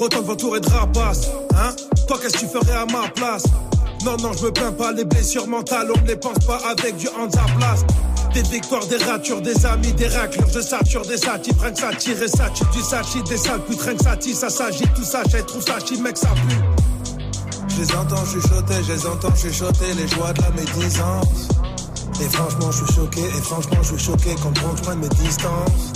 [0.00, 1.74] Autant de vautours et de rapaces, hein
[2.06, 3.44] Toi qu'est-ce que tu ferais à ma place?
[4.06, 6.96] Non, non, je me plains pas, les blessures mentales, on ne les pense pas avec
[6.96, 7.08] du
[7.58, 7.84] place.
[8.32, 11.92] Des victoires, des ratures, des amis, des raclures, je sature des satifs, rien que ça
[11.92, 15.02] tire ça tue du sachis, des sales putes, rien que ça tire, ça s'agit, tout
[15.02, 16.56] ça, j'ai trouve ça chi, mec, ça pue.
[17.66, 21.48] Je les entends chuchoter, je les entends chuchoter les joies de la médisance.
[22.20, 25.92] Et franchement, je suis choqué, et franchement, je suis choqué quand je prends mes distances.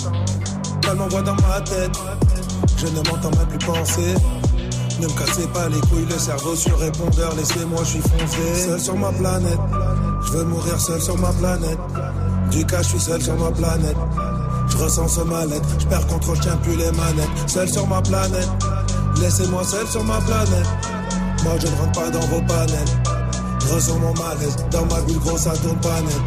[0.81, 1.97] Tellement voix dans ma tête,
[2.75, 4.15] je ne m'entends même plus penser.
[4.99, 8.65] Ne me cassez pas les couilles, le cerveau sur répondeur, laissez-moi, je suis foncé.
[8.67, 9.59] Seul sur ma planète,
[10.25, 11.79] je veux mourir seul sur ma planète.
[12.51, 13.95] Du cas, je suis seul sur ma planète.
[14.69, 17.29] Je ressens ce mal-être, je perds contrôle, je tiens plus les manettes.
[17.47, 18.49] Seul sur ma planète,
[19.19, 20.67] laissez-moi seul sur ma planète.
[21.43, 22.87] Moi, je ne rentre pas dans vos panels.
[23.59, 26.21] Je ressens mon malaise, dans ma bulle, gros, ça tourne pas net.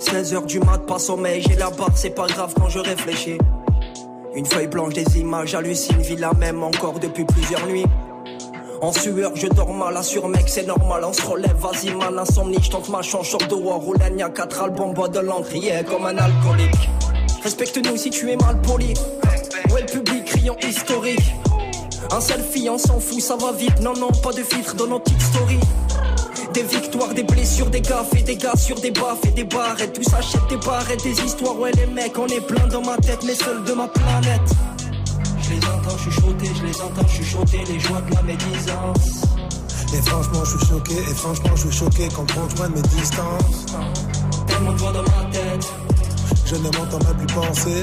[0.00, 3.38] 16h du mat, pas sommeil, j'ai la barre, c'est pas grave quand je réfléchis.
[4.38, 7.86] Une feuille blanche, des images, hallucine, vis la même encore depuis plusieurs nuits.
[8.80, 12.58] En sueur, je dors mal, assure mec, c'est normal, on se relève, vas-y mal, insomnie,
[12.62, 15.50] je tente ma chance, short de war, roulaine, y'a quatre albums, bois de l'encre,
[15.90, 16.88] comme un alcoolique.
[17.42, 18.94] Respecte-nous si tu es mal poli.
[19.72, 21.34] Ouais, le public, criant historique.
[22.12, 25.00] Un selfie, on s'en fout, ça va vite, non, non, pas de filtre dans nos
[25.00, 25.58] petites stories.
[26.58, 29.92] Des victoires, des blessures, des gaffes et des gars sur des baffes et des barrettes.
[29.92, 31.56] Tout s'achète des barrettes, des histoires.
[31.56, 34.40] Ouais, les mecs, on est plein dans ma tête, mais seul de ma planète.
[35.40, 39.22] Je les entends chuchoter, je les entends chuchoter, les joies de la médisance.
[39.94, 43.66] Et franchement, je suis choqué, et franchement, je suis choqué quand je prends mes distances.
[44.48, 45.72] Tellement de voix dans ma tête.
[46.44, 47.82] Je ne m'entends même plus penser.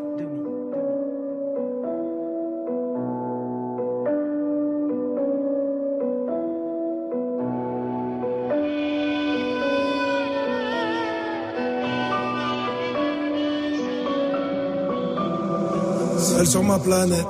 [16.41, 17.27] Seul sur ma planète.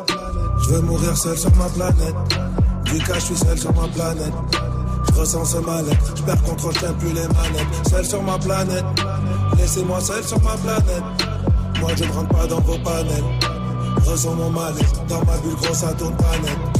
[0.63, 2.15] Je veux mourir seul sur ma planète.
[2.85, 4.31] Du cas, je suis seul sur ma planète.
[5.05, 6.13] Je ressens ce mal-être.
[6.15, 7.89] Je perds contrôle, je plus les manettes.
[7.89, 8.85] Seul sur ma planète.
[9.57, 11.03] Laissez-moi seul sur ma planète.
[11.81, 13.25] Moi, je ne rentre pas dans vos panels.
[14.05, 15.05] Ressens mon mal-être.
[15.09, 16.70] Dans ma bulle, gros, ça tourne pas net.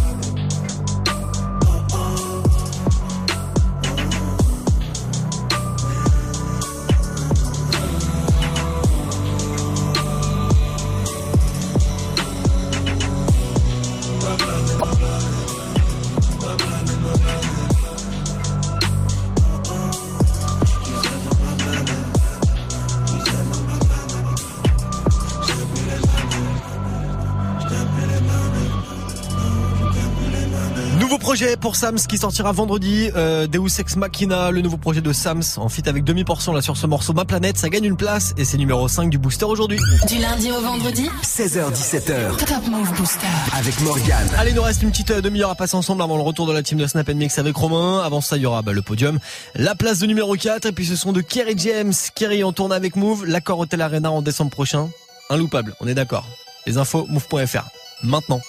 [31.62, 33.10] Pour Sams qui sortira vendredi.
[33.15, 36.76] Euh, Deus Ex Machina, le nouveau projet de Sams en fit avec demi-portion là sur
[36.76, 37.58] ce morceau Ma Planète.
[37.58, 39.78] Ça gagne une place et c'est numéro 5 du booster aujourd'hui.
[40.08, 43.28] Du lundi au vendredi 16h17h Top Move Booster.
[43.54, 44.28] avec Morgane.
[44.38, 46.52] Allez, il nous reste une petite euh, demi-heure à passer ensemble avant le retour de
[46.52, 48.02] la team de Snap Mix avec Romain.
[48.04, 49.19] Avant ça, il y aura bah, le podium,
[49.56, 51.93] la place de numéro 4 et puis ce sont de Kerry James.
[52.15, 54.89] Kerry en tourne avec Move, l'accord Hotel Arena en décembre prochain.
[55.30, 56.26] Inloupable, on est d'accord.
[56.65, 57.69] Les infos, move.fr.
[58.04, 58.41] Maintenant.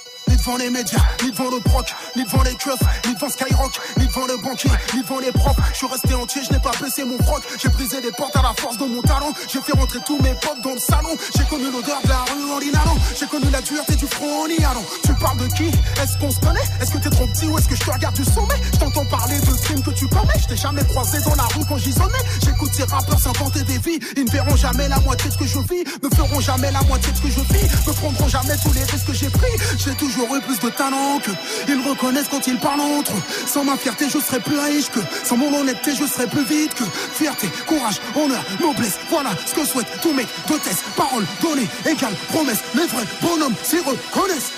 [0.43, 4.09] Devant les médias, ni devant le proc, ni devant les keufs, ni devant Skyrock, ni
[4.09, 5.55] devant le banquier, ni devant les profs.
[5.71, 7.45] Je suis resté entier, je n'ai pas baissé mon froc.
[7.63, 9.33] J'ai brisé les portes à la force de mon talent.
[9.47, 11.15] J'ai fait rentrer tous mes potes dans le salon.
[11.37, 12.97] J'ai connu l'odeur de la rue en l'inhalant.
[13.17, 14.83] J'ai connu la dureté du front en y allant.
[15.05, 15.69] Tu parles de qui?
[16.03, 16.67] Est-ce qu'on se connaît?
[16.81, 18.59] Est-ce que t'es trop petit ou est-ce que je te regarde du sommet?
[18.75, 20.41] Je t'entends parler de crimes que tu commets.
[20.43, 22.25] Je t'ai jamais croisé dans la rue quand j'y sonnais.
[22.45, 24.01] J'écoute ces rappeurs s'inventer des vies.
[24.17, 25.85] Ils ne verront jamais la moitié de ce que je vis.
[26.03, 27.71] Ne feront jamais la moitié de ce que je vis.
[27.87, 29.55] Ne prendront jamais tous les risques que j'ai pris.
[29.79, 31.31] J'ai toujours plus de talent que
[31.69, 33.23] ils reconnaissent quand ils parlent entre eux.
[33.47, 35.01] Sans ma fierté, je serais plus riche que.
[35.25, 36.85] Sans mon honnêteté, je serais plus vite que.
[36.85, 38.99] Fierté, courage, honneur, noblesse.
[39.11, 40.85] Voilà ce que souhaitent tous mec de test.
[40.97, 42.61] Parole donnée, égale promesse.
[42.75, 44.53] Les vrais bonhommes s'y reconnaissent.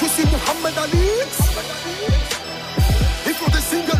[0.00, 0.74] Je suis Mohamed
[3.48, 3.93] des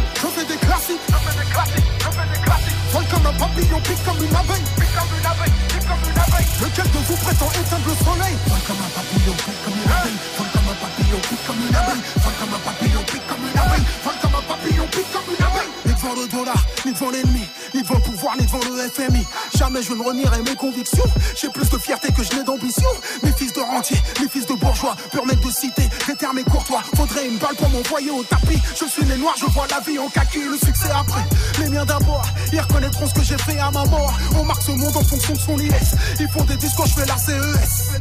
[3.27, 4.65] un papillon, pique comme une abeille.
[4.77, 6.49] Pique comme une abeille, pique comme une abeille.
[6.61, 8.35] Lequel de vous prétend éteindre le soleil?
[8.47, 10.19] Vol comme un papillon, pique comme une abeille.
[10.37, 12.03] Vol comme un papillon, pique comme une abeille.
[12.21, 13.87] Vol comme un papillon, pique comme une abeille.
[14.05, 15.64] Vol comme un papillon, pique comme une abeille.
[16.05, 19.27] Devant le dollar, ni devant l'ennemi, ni devant le pouvoir, ni devant le FMI.
[19.57, 21.05] Jamais je ne renierai mes convictions.
[21.35, 22.89] J'ai plus de fierté que je n'ai d'ambition.
[23.23, 26.83] Mes fils de rentiers, mes fils de bourgeois, pur de cité, réterme et courtois.
[26.95, 28.61] Faudrait une balle pour m'envoyer au tapis.
[28.79, 31.25] Je suis né noir, je vois la vie en kaki, le succès après.
[31.59, 34.13] Les miens d'abord, ils reconnaîtront ce que j'ai fait à ma mort.
[34.39, 35.95] On marque ce monde en fonction de son IS.
[36.21, 37.99] Ils font des discours, je fais la CES.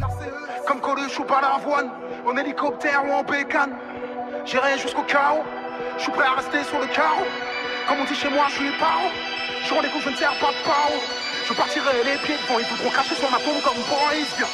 [0.68, 1.88] Comme Coluche ou par l'avoine,
[2.26, 3.72] en hélicoptère ou en bécane.
[4.44, 5.42] J'irai jusqu'au chaos,
[5.96, 7.24] je suis prêt à rester sur le carreau.
[7.88, 9.10] Comme on dit chez moi, je suis haut.
[9.66, 10.92] Je rends les coups, je ne sers pas de pao.
[11.46, 14.46] Je partirai les pieds devant, ils voudront cracher sur ma tombe comme Boys.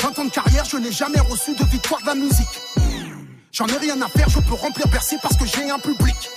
[0.00, 2.60] 20 ans de carrière, je n'ai jamais reçu de victoire de la musique.
[3.52, 6.30] J'en ai rien à faire, je peux remplir Bercy parce que j'ai un public.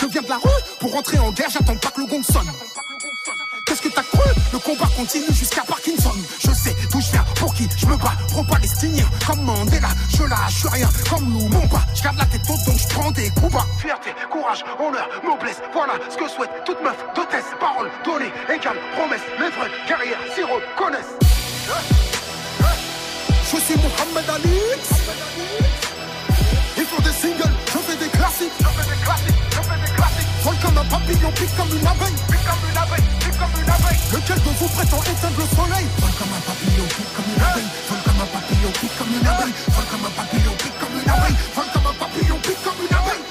[0.00, 2.50] Je viens de la rue pour rentrer en guerre, j'attends pas que le gong sonne.
[3.66, 4.28] Qu'est-ce que t'as cru?
[4.52, 6.12] Le combat continue jusqu'à Parkinson.
[7.12, 8.16] Je pour qui je me bats.
[8.28, 9.88] Pro-palestinien, comme Mandela.
[10.08, 11.80] Je lâche rien, comme Lumumba.
[11.94, 13.56] Je garde la tête haute, donc je prends des coups.
[13.78, 15.60] Fierté, courage, honneur, noblesse.
[15.72, 17.44] Voilà ce que souhaite toute meuf d'hôtesse.
[17.60, 19.22] Parole donnée, égale promesse.
[19.38, 20.42] Les vrais guerrières s'y.
[23.54, 24.58] Je suis Mohamed Ali.
[26.76, 28.52] Ils font des singles, je fais des classiques.
[28.58, 29.43] Je fais des classiques,
[30.44, 30.52] je fais des classiques.
[30.52, 32.14] Vol comme un papillon, pique comme une abeille.
[32.28, 34.00] Pique comme une abeille, pique comme une abeille.
[34.12, 35.86] Lequel de vous prétend éteindre le soleil?
[35.98, 37.70] Vol comme un papillon, pique comme une abeille.
[37.88, 39.54] Vol comme un papillon, pique comme une abeille.
[39.68, 41.36] Vol comme un papillon, pique comme une abeille.
[41.54, 43.24] Vol comme un papillon, pique comme une abeille.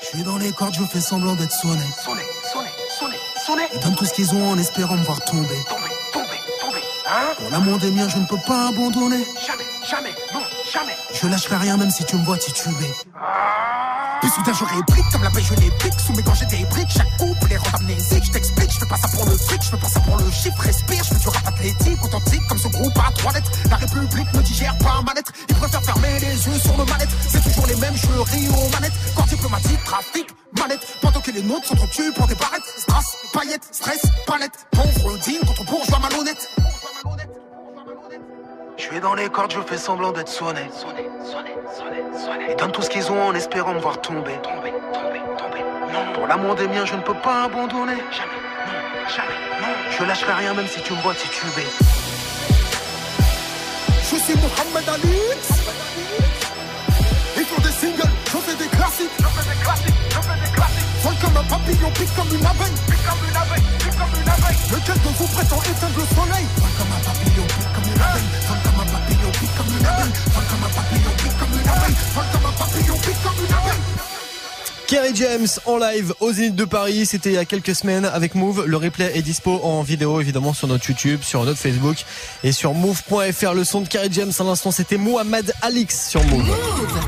[0.00, 1.84] Je suis dans les cordes, je fais semblant d'être sonné.
[2.04, 2.22] Sonné,
[2.52, 3.62] sonné, sonné, sonné.
[3.74, 5.58] Ils donnent tout ce qu'ils ont en espérant me voir tomber.
[5.68, 6.82] Tomber, tomber, tomber.
[7.08, 7.34] Hein?
[7.38, 9.26] Pour l'amour des miens, je ne peux pas abandonner.
[9.44, 10.94] Jamais, jamais, non, jamais.
[11.12, 12.90] Je lâcherai rien même si tu me vois tituber.
[14.24, 16.64] Puis soudain je réplique comme la paix je les pique Sous mes gants j'ai des
[16.88, 19.76] chaque couple les rend amnésiques Je t'explique, je pas ça pour le fric, je fais
[19.76, 20.58] pas ça pour le chiffre.
[20.60, 23.50] Respire, je fais du rap athlétique, authentique comme ce groupe à trois lettres.
[23.68, 25.30] La République ne digère pas ma lettre.
[25.46, 28.70] Ils préfèrent fermer les yeux sur le manette C'est toujours les mêmes, je ris aux
[28.70, 28.94] manettes.
[29.14, 30.26] Corps diplomatique, trafic,
[30.58, 32.64] manette Pendant que les nôtres sont trop tués pour des barrettes.
[32.78, 34.56] Strass, paillettes, stress, palette.
[34.70, 36.48] Pauvre digne contre bourgeois malhonnête
[38.84, 40.68] je suis dans les cordes, je fais semblant d'être sonné.
[40.78, 42.54] Sonné, sonné, sonné, sonné.
[42.56, 44.34] Donnent tout ce qu'ils ont en espérant me voir tomber.
[44.42, 45.64] Tomber, tomber, tomber.
[45.90, 46.12] Non.
[46.12, 47.96] Pour l'amour des miens, je ne peux pas abandonner.
[48.12, 49.72] Jamais, non, jamais, non.
[49.90, 51.66] Je lâcherai rien même si tu me vois tituber.
[54.02, 55.18] Je suis Mohamed Ali.
[57.36, 59.10] Ils font des singles, je fais des classiques.
[59.18, 60.84] Je fais des classiques, je fais des classiques.
[61.02, 62.76] Vol comme un papillon, pique comme une abeille.
[62.86, 64.58] Pique comme une abeille, pique comme une abeille.
[64.72, 66.46] Lequel de vous prétend éteindre le soleil?
[66.58, 68.63] Vol comme un papillon, pique comme une abeille.
[70.14, 70.54] Comme une abeille.
[70.54, 71.96] Vol comme un papillon, pique comme une abeille.
[72.14, 73.80] Vol comme un papillon, pique comme une abeille.
[74.86, 78.34] Kerry James en live au Zénith de Paris, c'était il y a quelques semaines avec
[78.34, 78.64] Move.
[78.66, 82.04] Le replay est dispo en vidéo évidemment sur notre YouTube, sur notre Facebook
[82.42, 83.54] et sur move.fr.
[83.54, 86.54] Le son de Kerry James à l'instant c'était Mohamed Alix sur Move.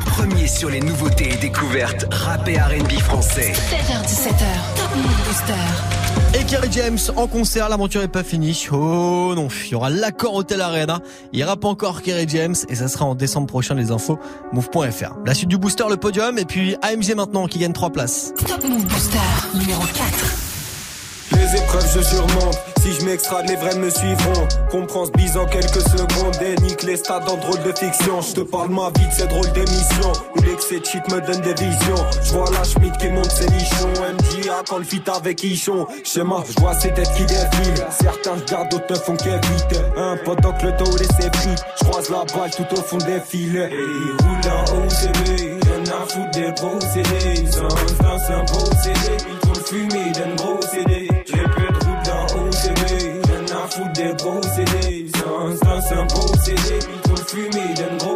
[0.07, 3.53] Premier sur les nouveautés et découvertes rap et R&B français.
[3.53, 6.06] 16h17h, Top Move Booster.
[6.39, 8.69] Et Kerry James en concert, l'aventure est pas finie.
[8.71, 11.01] Oh non, il y aura l'accord Hotel Arena.
[11.33, 14.19] Il rappe encore Kerry James et ça sera en décembre prochain les infos
[14.53, 15.15] move.fr.
[15.25, 18.35] La suite du booster, le podium et puis AMG maintenant qui gagne 3 places.
[18.47, 19.19] Top Move Booster
[19.55, 19.93] numéro 4.
[21.33, 24.47] Les épreuves je surmonte Si je m'extrade les vrais me suivront.
[24.71, 28.21] Comprends ce bise en quelques secondes nique les stades en drôle de fiction.
[28.21, 31.55] Je te parle ma vie de ces drôles d'émissions Où l'excès de me donne des
[31.55, 32.07] visions.
[32.23, 33.91] Je vois la Schmidt qui monte ses nichons.
[33.91, 35.89] MJA quand le fit avec Ichon.
[36.05, 37.87] Schéma, je vois ces têtes qui défilent.
[37.91, 39.83] Certains je garde, d'autres ne font qu'éviter.
[39.97, 41.65] Un pendant que le dos laisse frites.
[41.81, 43.69] Je croise la balle tout au fond des filets.
[43.69, 47.51] Et il roule en OCB Y'en a foutre des procédés.
[47.51, 47.69] Sans
[48.29, 49.17] c'est un procédé.
[49.73, 50.61] Ils d'un gros
[56.57, 58.16] procédé, puis trop fumer d'un gros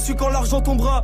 [0.17, 1.03] quand l'argent tombera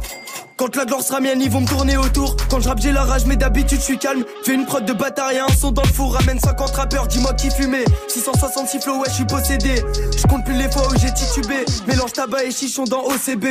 [0.58, 2.36] quand la gloire sera mienne, ils vont me tourner autour.
[2.50, 4.24] Quand je rappe, j'ai la rage, mais d'habitude, je suis calme.
[4.44, 6.16] Fais une prod de bâtard et un son dans le four.
[6.16, 7.86] Ramène 50 rappeurs, dis-moi qui fumait.
[8.08, 9.76] 666 flow, ouais, je suis possédé.
[10.18, 11.64] Je compte plus les fois où j'ai titubé.
[11.88, 13.46] Mélange tabac et chichon dans OCB.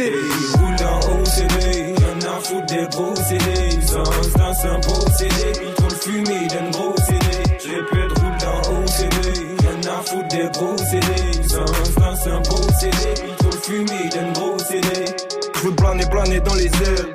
[0.59, 0.75] Y'en
[3.93, 5.05] a des un trop
[5.89, 6.49] le fumer
[6.89, 7.15] CD.
[11.53, 14.46] Y'en a des un trop le fumer CD.
[15.87, 17.07] Planer, planer dans les airs.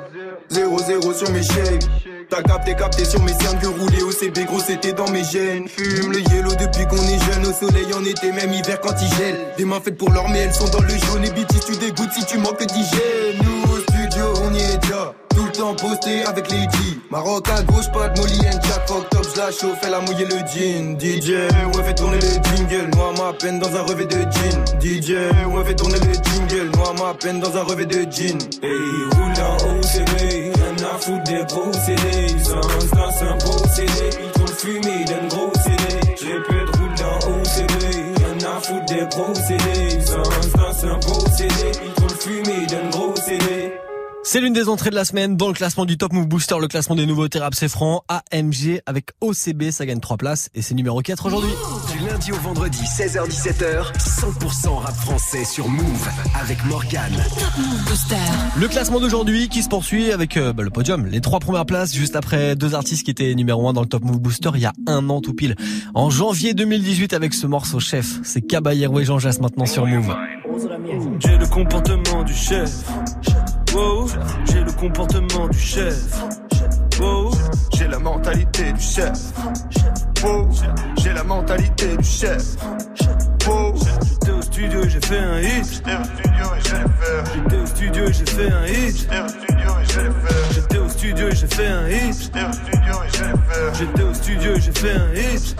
[0.50, 1.82] 0-0 sur mes chèques.
[2.30, 5.68] T'as capté, capté sur mes cernes que rouler au CB, gros c'était dans mes gènes.
[5.68, 9.14] Fume le yellow depuis qu'on est jeune, au soleil en été, même hiver quand il
[9.18, 9.36] gèle.
[9.58, 11.22] Des mains faites pour l'or, mais elles sont dans le jaune.
[11.22, 13.42] Et BT, tu dégoûtes si tu manques d'hygiène.
[13.44, 15.14] Nous au studio, on y est déjà.
[15.34, 16.98] Tout le temps posté avec les G.
[17.10, 18.86] Maroc à gauche, pas de molly jack.
[18.86, 20.98] Fuck je la chauffe, elle a mouillé le jean.
[20.98, 22.90] DJ, ouais, fait tourner le jingle.
[22.94, 24.64] Noie ma peine dans un revêt de jean.
[24.80, 25.10] DJ,
[25.52, 26.70] ouais, fait tourner le jingle.
[26.76, 28.38] Noie ma peine dans un revêt de jean.
[28.62, 30.52] Il roule en OCB.
[31.00, 32.38] foutre des procédés.
[32.42, 36.00] Sans dans un procédé, ils fumer d'un gros CD.
[36.20, 37.86] J'ai peu de roule dans OCD.
[38.16, 39.61] Rien à foutre des procédés.
[44.24, 46.68] C'est l'une des entrées de la semaine dans le classement du Top Move Booster, le
[46.68, 50.74] classement des nouveaux rap c'est franc, AMG avec OCB, ça gagne 3 places et c'est
[50.74, 51.50] numéro 4 aujourd'hui.
[51.90, 56.08] Du lundi au vendredi, 16h17h, 100% rap français sur Move
[56.40, 57.12] avec Morgan.
[57.36, 58.14] Top Move Booster.
[58.56, 61.92] Le classement d'aujourd'hui qui se poursuit avec euh, bah, le podium, les trois premières places
[61.92, 64.66] juste après deux artistes qui étaient numéro 1 dans le Top Move Booster il y
[64.66, 65.56] a un an tout pile.
[65.94, 70.14] En janvier 2018 avec ce morceau chef, c'est Caballero et Jean Jass maintenant sur Move.
[71.18, 72.84] J'ai le comportement du chef.
[73.74, 74.06] Wow,
[74.44, 75.96] j'ai le comportement du chef.
[77.00, 77.30] Wow,
[77.74, 79.18] j'ai la mentalité du chef.
[80.22, 80.48] Wow,
[80.98, 82.42] j'ai la mentalité du chef.
[83.46, 85.82] Wow, j'étais au studio et j'ai fait un hit.
[87.34, 89.08] J'étais au studio et j'ai fait un hit.
[90.52, 92.32] J'étais au studio et j'ai fait un hit.
[93.78, 95.56] J'étais au studio et j'ai fait un hit.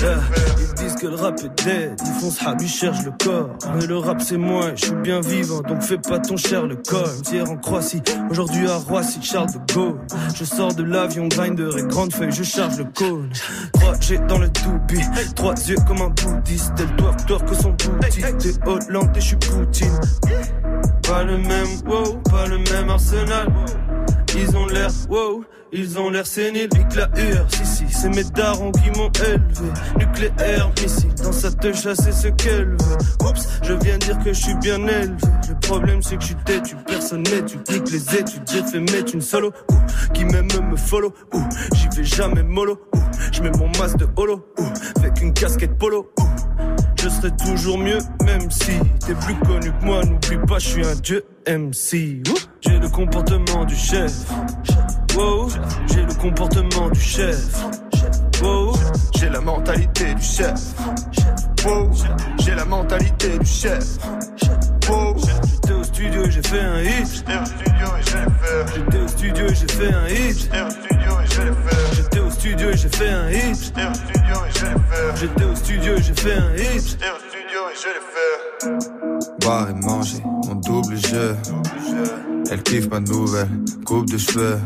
[0.00, 0.20] Yeah.
[0.58, 3.50] Ils disent que le rap est dead, ils font ça, ils cherchent le corps.
[3.74, 6.76] Mais le rap c'est moi, je suis bien vivant, donc fais pas ton cher le
[6.76, 7.10] corps.
[7.30, 9.98] Hier en Croatie, aujourd'hui à Roissy, Charles de Gaulle.
[10.34, 13.30] Je sors de l'avion, grinder et grande feuille, je charge le cône.
[13.74, 15.02] Trois G dans le toupie,
[15.36, 16.72] trois yeux comme un bouddhiste.
[16.78, 18.38] Elle doit tort que son boutique.
[18.38, 20.00] T'es Hollande et je suis Poutine.
[21.06, 23.48] Pas le même, wow, pas le même arsenal.
[24.34, 28.24] Ils ont l'air, wow, ils ont l'air séniles, que la UR, si si, c'est mes
[28.24, 29.72] darons qui m'ont élevé.
[29.98, 33.26] Nucléaire, missile, dans sa te chasser ce qu'elle veut.
[33.26, 35.16] Oups, je viens dire que je suis bien élevé.
[35.48, 39.14] Le problème c'est que je suis têtu, personne tu cliques les études, j'ai fait mettre
[39.14, 41.42] une solo, ouh, qui m'aime me follow, ouh,
[41.74, 43.00] j'y vais jamais mollo, ouh,
[43.32, 46.24] je mets mon masque de holo, ouh, avec une casquette polo, ouh.
[47.02, 48.72] Je serai toujours mieux, même si
[49.06, 50.04] t'es plus connu que moi.
[50.04, 52.22] N'oublie pas, je suis un dieu MC.
[52.60, 54.12] J'ai le comportement du chef.
[55.16, 55.48] Wow,
[55.88, 57.64] j'ai le comportement du chef.
[58.42, 58.72] Wow,
[59.18, 60.60] j'ai la mentalité du chef.
[61.64, 61.90] Wow,
[62.38, 63.84] j'ai la mentalité du chef.
[64.88, 67.24] Wow, j'étais au studio et j'ai fait un hit.
[68.74, 70.50] J'étais au studio et j'ai fait un hit.
[71.92, 73.74] J'étais au studio et j'ai fait un hit.
[75.16, 76.98] J'étais au studio et j'ai fait un hit.
[79.40, 81.36] Boire et manger, mon double jeu.
[82.50, 83.48] Elle kiffe ma nouvelle
[83.84, 84.58] coupe de cheveux.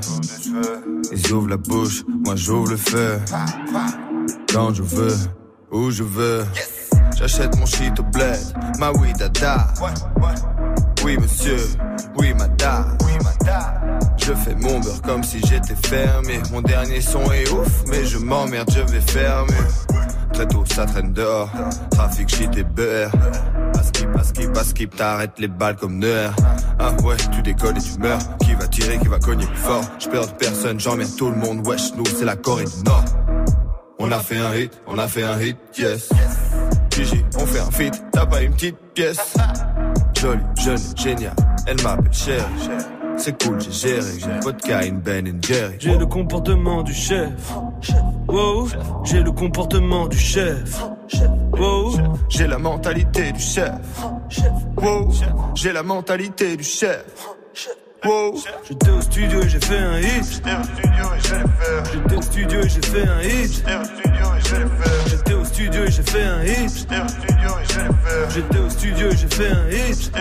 [1.12, 3.18] Ils ouvrent la bouche, moi j'ouvre le feu.
[4.52, 5.16] Quand je veux,
[5.70, 6.44] où je veux.
[7.16, 8.38] J'achète mon shit au bled,
[8.78, 9.68] ma oui dada.
[11.04, 11.58] Oui monsieur,
[12.16, 12.96] oui madame.
[14.16, 16.40] Je fais mon beurre comme si j'étais fermé.
[16.50, 19.52] Mon dernier son est ouf, mais je m'emmerde, je vais fermer.
[20.32, 21.50] Très tôt, ça traîne dehors.
[21.90, 23.12] Trafic, shit et beurre.
[23.84, 26.30] Paskip, paskip, paskip, t'arrêtes les balles comme Neuer.
[26.78, 28.18] Ah ouais, tu décolles et tu meurs.
[28.38, 29.84] Qui va tirer, qui va cogner plus fort?
[29.98, 31.66] J'perds de personne, j'emmerde tout le monde.
[31.66, 33.04] Wesh, nous, c'est la Corée du Nord.
[33.98, 36.08] On a fait un hit, on a fait un hit, yes.
[36.90, 39.34] Gigi, on fait un feat, t'as pas une petite pièce.
[40.18, 41.34] Jolie, jeune, génial,
[41.66, 42.42] elle m'appelle chérie.
[43.18, 45.76] C'est cool, j'ai géré, j'ai vodka, une Ben Jerry.
[45.78, 47.30] J'ai le comportement du chef.
[48.28, 48.68] Wow,
[49.04, 50.82] j'ai le comportement du chef.
[51.58, 51.94] Wow,
[52.28, 53.72] J'ai la mentalité du chef.
[54.76, 55.10] Wow,
[55.54, 57.04] j'ai la mentalité du chef.
[58.04, 58.34] Wow,
[58.68, 60.42] j'étais au studio et j'ai fait un hit.
[61.92, 63.64] J'étais au studio et j'ai fait un hit.
[65.06, 66.88] J'étais au studio et j'ai fait un hit.
[68.34, 70.12] J'étais au studio et j'ai fait un hit.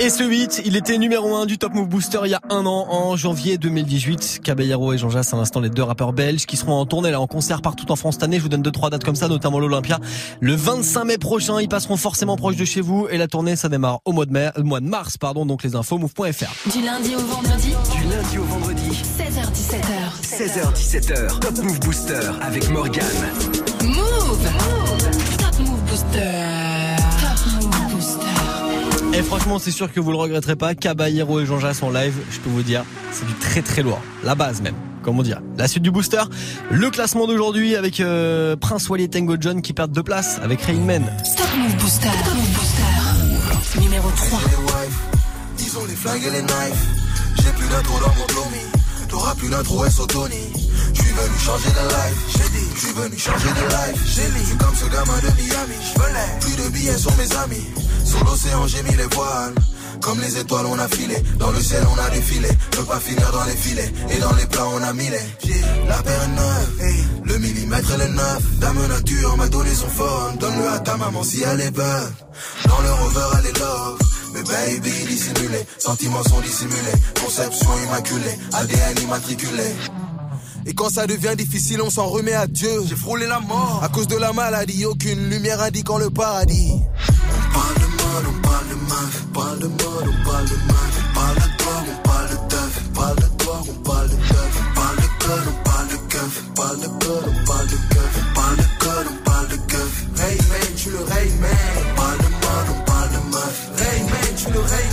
[0.00, 2.66] Et ce 8, il était numéro 1 du Top Move Booster il y a un
[2.66, 4.42] an, en janvier 2018.
[4.44, 7.20] Caballero et Jean Jass, à l'instant les deux rappeurs belges qui seront en tournée là
[7.20, 8.36] en concert partout en France cette année.
[8.36, 9.98] Je vous donne deux trois dates comme ça, notamment l'Olympia.
[10.40, 13.68] Le 25 mai prochain, ils passeront forcément proche de chez vous et la tournée ça
[13.68, 15.44] démarre au mois de, mai, au mois de mars, pardon.
[15.44, 16.70] Donc les infos move.fr.
[16.70, 17.74] Du lundi au vendredi.
[17.90, 20.22] Du lundi au vendredi, 16h17h.
[20.22, 23.04] 16h17h, Top Move Booster avec Morgan.
[23.82, 24.48] Move.
[25.38, 26.67] Top Move Booster.
[29.14, 30.74] Et franchement, c'est sûr que vous le regretterez pas.
[30.74, 34.00] Caballero et Jean Jass en live, je peux vous dire, c'est du très très lourd.
[34.22, 34.74] La base même.
[35.02, 35.40] Comment dire?
[35.56, 36.22] La suite du booster,
[36.70, 40.60] le classement d'aujourd'hui avec euh, Prince Wally et Tango John qui perdent deux places avec
[40.62, 41.04] Rain Man.
[41.36, 42.08] Top Move Booster.
[42.24, 43.80] Top Move Booster.
[43.80, 44.40] Numéro 3.
[45.60, 46.86] Ils ont les flingues et les knives.
[47.36, 48.62] J'ai plus d'intro dans mon Tommy.
[49.08, 50.57] T'auras plus d'intro et Tony.
[50.98, 52.18] Je suis venu changer de life?
[52.32, 54.02] J'ai dit, je suis venu changer de life?
[54.04, 55.78] J'ai dit, comme ce gamin de Miami.
[55.94, 57.66] Je plus de billets sur mes amis.
[58.04, 59.54] Sur l'océan, j'ai mis les voiles.
[60.00, 61.16] Comme les étoiles, on a filé.
[61.38, 62.48] Dans le ciel, on a défilé.
[62.48, 63.92] Ne pas finir dans les filets.
[64.10, 65.54] Et dans les plats, on a mis les.
[65.88, 67.24] La paire est neuve.
[67.24, 68.42] Le millimètre, elle est neuf.
[68.58, 70.36] Dame nature m'a donné son phone.
[70.38, 72.12] Donne-le à ta maman si elle est bonne.
[72.66, 73.98] Dans le rover, elle est love.
[74.34, 76.98] Mais baby, dissimulé, sentiments sont dissimulés.
[77.22, 79.74] Conception immaculée, ADN immatriculé.
[80.68, 82.68] Et quand ça devient difficile, on s'en remet à Dieu.
[82.86, 83.80] J'ai frôlé la mort.
[83.82, 86.72] À cause de la maladie, aucune lumière indiquant le paradis.
[86.74, 89.24] On parle de mode, on parle de meuf.
[89.24, 90.92] On parle de mode, on parle de meuf.
[91.08, 92.82] On parle de toi, on parle de teuf.
[92.84, 94.60] On parle de toi, on parle de teuf.
[94.60, 96.44] On parle de code, on parle de keuf.
[96.44, 98.12] On parle de code, on parle de keuf.
[98.18, 100.04] On parle de code, on parle de keuf.
[100.20, 101.50] Hey man, tu le Ray man.
[101.80, 103.70] On parle de mode, on parle de meuf.
[103.78, 104.88] Ray man, tu le Ray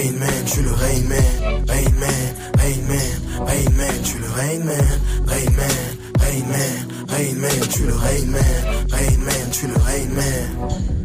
[0.00, 1.66] Rain man, tu le Rain man.
[1.68, 5.00] Rain man, Rain man, Rain man, tu le Rain man.
[5.26, 8.88] Rain man, Rain man, Rain man, tu le Rain man.
[8.90, 10.99] Rain man, tu le Rain man.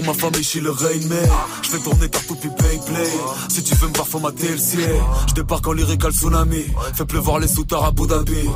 [0.00, 1.28] Pour ma famille je suis le Rain Man
[1.62, 3.10] Je fais tourner partout puis play play.
[3.48, 6.64] Si tu veux me voir faut mater le Je débarque en lyrical tsunami.
[6.94, 8.48] Fais pleuvoir les soutares à Abu Dhabi.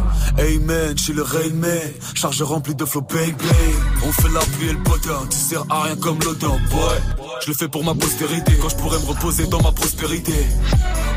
[0.64, 1.50] Man, je suis le Rain
[2.14, 3.34] Charge remplie de flow bang
[4.06, 7.28] On fait la pluie et le potin Tu sers à rien comme l'odeur boy.
[7.42, 10.34] Je le fais pour ma postérité Quand je pourrais me reposer dans ma prospérité.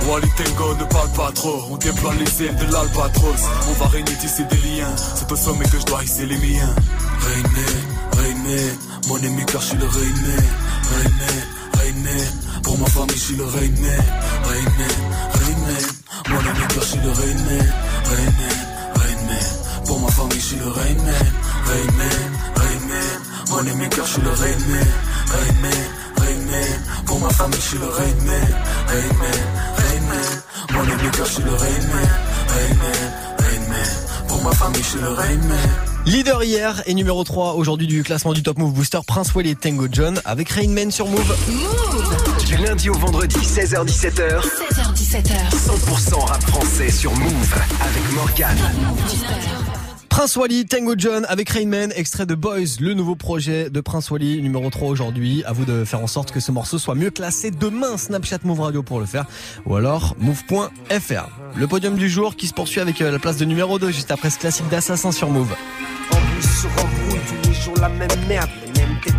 [0.07, 1.61] Wally Tango ne parle pas trop.
[1.71, 3.43] On déploie les ailes de l'albatros.
[3.69, 4.95] On va régner tisser des liens.
[5.15, 6.75] C'est au sommet que je dois hisser les miens.
[7.19, 7.96] Rain Man,
[9.07, 10.17] Mon ennemi car je suis le Rain
[12.03, 12.27] Man
[12.61, 13.55] Pour ma famille je suis le Man,
[14.43, 15.85] Rain Man
[16.29, 17.73] Mon ennemi car je suis le Man,
[18.05, 18.31] Rain
[19.27, 19.47] Man
[19.85, 20.75] Pour ma famille je suis le Man,
[21.65, 21.91] Rain
[22.87, 23.07] Man
[23.49, 24.87] Mon ennemi car je suis le Man,
[26.17, 28.47] Rain Man Pour ma famille je suis le Man,
[28.87, 30.41] Rain Man
[30.73, 31.59] Mon ennemi car je suis le Man,
[32.49, 33.87] Rain Man
[34.27, 38.31] Pour ma famille je suis le Man Leader hier et numéro 3 aujourd'hui du classement
[38.31, 41.35] du Top Move Booster, Prince Wally et Tango John avec Rainman sur Move.
[42.45, 44.39] Du lundi au vendredi, 16h17h.
[44.39, 45.51] 16h17h.
[45.51, 48.57] 100% rap français sur Move avec Morgane.
[50.17, 54.41] Prince Wally, Tango John avec Rainman, extrait de Boys, le nouveau projet de Prince Wally,
[54.41, 55.43] numéro 3 aujourd'hui.
[55.45, 57.97] À vous de faire en sorte que ce morceau soit mieux classé demain.
[57.97, 59.27] Snapchat Move Radio pour le faire.
[59.67, 61.29] Ou alors move.fr.
[61.55, 64.09] Le podium du jour qui se poursuit avec euh, la place de numéro 2 juste
[64.09, 65.53] après ce classique d'assassin sur Move.
[66.09, 68.49] Embrouille sur embrouille, tous les jours la même merde,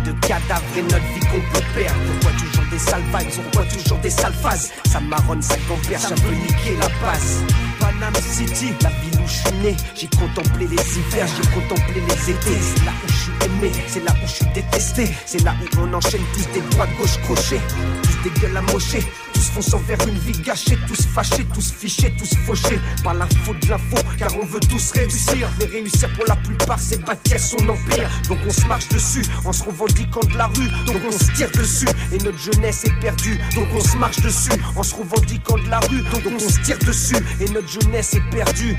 [0.05, 1.99] de cadavres et notre vie qu'on peut perdre.
[2.37, 5.55] Toujours des sales vibes, pourquoi toujours des sales phases Ça marronne, ça
[5.97, 7.41] ça veut niquer la passe.
[7.79, 12.31] Panam City, la ville où je suis né, j'ai contemplé les hivers, j'ai contemplé les
[12.31, 12.57] étés.
[12.61, 15.79] C'est là où je suis aimé, c'est là où je suis détesté, c'est là où
[15.81, 17.61] on enchaîne tous des droites gauche crochets,
[18.03, 22.35] tous des gueules amochées, tous fonçant vers une vie gâchée, tous fâchés, tous fichés, tous
[22.45, 22.79] fauchés.
[23.03, 23.15] Par
[23.45, 27.39] faute de l'info, car on veut tous réussir, mais réussir pour la plupart c'est bâtir
[27.39, 31.11] son empire, donc on se marche dessus en se revendiquant de la rue, donc on
[31.11, 34.95] se tire dessus et notre jeunesse est perdue, donc on se marche dessus en se
[34.95, 38.75] revendiquant de la rue, donc on se tire dessus et notre jeunesse est perdue.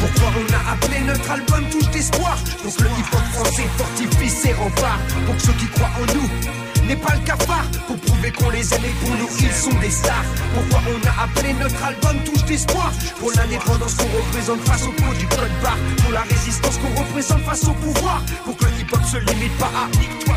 [0.00, 2.36] Pourquoi on a appelé notre album Touche d'espoir?
[2.64, 6.57] Donc le hip-hop français fortifie ses remparts Pour que ceux qui croient en nous
[6.88, 7.66] n'est pas le cafard.
[7.86, 10.24] Pour prouver qu'on les aime et pour nous ils sont des stars.
[10.54, 15.14] Pourquoi on a appelé notre album Touche d'espoir Pour l'indépendance qu'on représente face au pot
[15.18, 15.78] du code barre.
[16.02, 18.22] Pour la résistance qu'on représente face au pouvoir.
[18.44, 20.34] Pour que le hip-hop se limite pas à nique-toi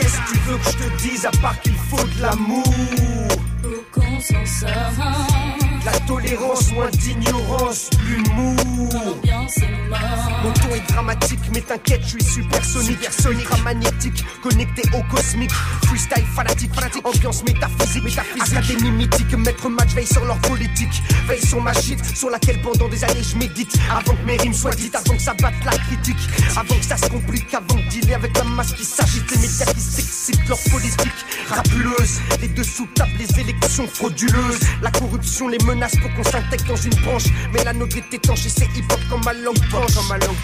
[0.00, 2.64] Qu'est-ce que tu veux que je te dise à part qu'il faut de l'amour?
[3.62, 5.63] Pour qu'on.
[5.84, 8.58] La tolérance, moins d'ignorance, l'humour.
[10.42, 15.50] Mon ton est dramatique, mais t'inquiète, je suis supersonique, ultra magnétique, connecté au cosmique.
[15.86, 18.56] Freestyle fanatique, fanatique, ambiance métaphysique, métaphysique.
[18.56, 21.02] Académie mythique, maître match, veille sur leur politique.
[21.26, 23.74] Veille sur ma shit, sur laquelle pendant des années je médite.
[23.90, 26.28] Avant que mes rimes soient dites, avant que ça batte la critique.
[26.56, 29.80] Avant que ça se complique, avant dealer avec la masse qui s'agite, les médias qui
[29.80, 31.12] s'excitent, leur politique
[31.48, 32.20] rapuleuse.
[32.40, 34.60] Les dessous tapent les élections frauduleuses.
[34.82, 37.24] La corruption, les menaces pour qu'on s'intègre dans une branche.
[37.52, 39.90] Mais la nôtre est étanche et c'est hip-hop comme ma langue tranche.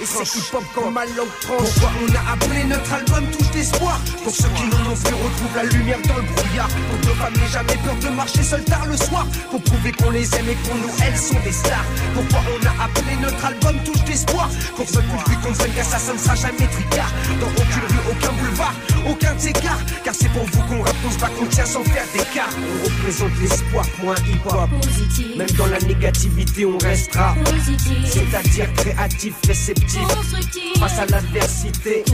[0.00, 1.70] Et c'est hip-hop comme ma langue tranche.
[1.74, 5.56] Pourquoi on a appelé notre album Touche d'espoir Pour ceux qui n'en ont plus retrouvent
[5.56, 6.68] la lumière dans le brouillard.
[6.68, 9.26] Pour que nos femmes n'aient jamais peur de marcher seul tard le soir.
[9.50, 11.84] Pour prouver qu'on les aime et pour nous elles sont des stars.
[12.14, 16.34] Pourquoi on a appelé notre album Touche d'espoir Pour notre public comprenne qu'assassin ne sera
[16.34, 17.12] jamais tricard.
[17.40, 18.74] Dans aucune rue, aucun boulevard,
[19.08, 19.78] aucun de.
[20.04, 22.50] Car c'est pour vous qu'on rappe, on se bat, qu'on tient sans faire d'écart.
[22.58, 24.70] On représente l'espoir pour un hip-hop.
[25.36, 27.34] Même dans la négativité, on restera.
[28.04, 30.02] C'est-à-dire créatif, réceptif.
[30.78, 32.04] Face à l'adversité.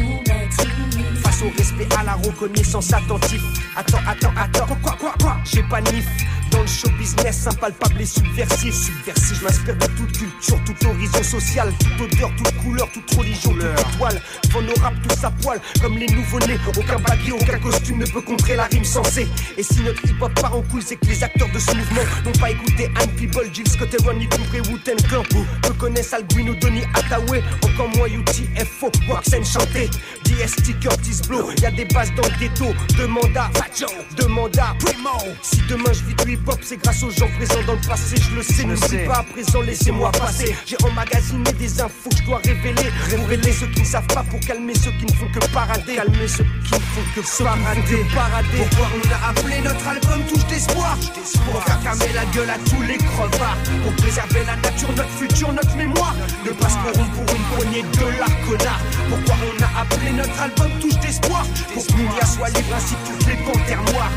[1.22, 3.42] Face au respect, à la reconnaissance attentif.
[3.76, 4.66] Attends, attends, attends.
[4.66, 5.36] Quoi, quoi, quoi, quoi?
[5.44, 6.06] J'ai pas nif.
[6.50, 8.74] Dans le show business, impalpable et subversif.
[8.74, 13.52] Subversif, je m'inspire de toute culture, tout horizon social, toute odeur, toute couleur, toute religion,
[13.52, 14.20] toute étoile.
[14.44, 16.58] Devant nos rap, tous à poil, comme les nouveaux-nés.
[16.68, 19.28] Aucun baguette, aucun costume ne peut contrer la rime sensée.
[19.56, 22.38] Et si notre hip-hop part en couille, c'est que les acteurs de ce mouvement n'ont
[22.38, 25.22] pas écouté Anne People, Jill Scott et Ronnie Cooper et Wu-Tang Clan.
[25.62, 29.90] Peu connaissent Alguino, Donny Hathaway, encore moins UTFO, Waxen chanté.
[30.24, 32.66] DST, Curtis Blow, y a des bases dans le ghetto.
[32.98, 33.86] Demande à Fajo,
[34.16, 35.10] demande à Primo.
[35.42, 38.16] Si demain je vis hip-hop, c'est grâce aux gens présents dans le passé.
[38.16, 40.54] Je le sais, ne suis pas à présent, laissez-moi passer.
[40.66, 42.90] J'ai emmagasiné des infos que je dois révéler.
[43.10, 45.96] Révéler ceux qui ne savent pas pour calmer ceux qui ne font que parader.
[45.96, 48.06] Calmer ceux qui ne font que parader.
[48.14, 48.58] parader.
[48.58, 50.96] Pourquoi on a appelé notre album Touche d'espoir
[51.44, 53.58] Pour faire calmer la gueule à tous les crevards.
[53.82, 56.14] Pour préserver la nature, notre futur, notre mémoire.
[56.44, 58.80] Ne pas se pour une poignée de la connard.
[59.08, 63.10] Pourquoi on a appelé notre album Touche d'espoir Pour que Mounia soit libre ainsi que
[63.10, 64.12] toutes les panthères noires.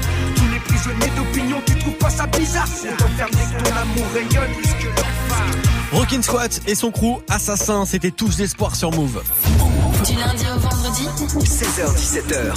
[0.80, 2.67] Prisonniers d'opinion, tu trouves pas ça bizarre?
[2.84, 5.45] On t'enferme dès que ton amour rayonne plus que leur phare.
[5.91, 9.21] Rockin' Squat et son crew Assassin, c'était tous d'espoir sur Move.
[10.05, 11.05] Du lundi au vendredi
[11.43, 12.53] 16h17h.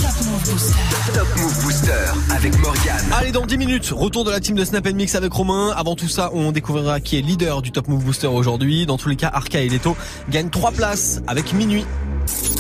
[1.15, 1.91] Top Move Booster
[2.31, 3.13] avec Morgane.
[3.13, 5.73] Allez, dans 10 minutes, retour de la team de Snap Mix avec Romain.
[5.77, 8.87] Avant tout ça, on découvrira qui est leader du Top Move Booster aujourd'hui.
[8.87, 9.97] Dans tous les cas, Arca et Leto
[10.31, 11.85] gagnent 3 places avec minuit.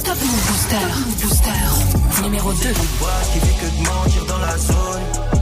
[0.04, 0.76] Top Move Booster.
[0.80, 2.22] Top Move Booster.
[2.24, 2.58] Numéro 2.
[2.58, 5.41] qui fait que de mentir dans la zone.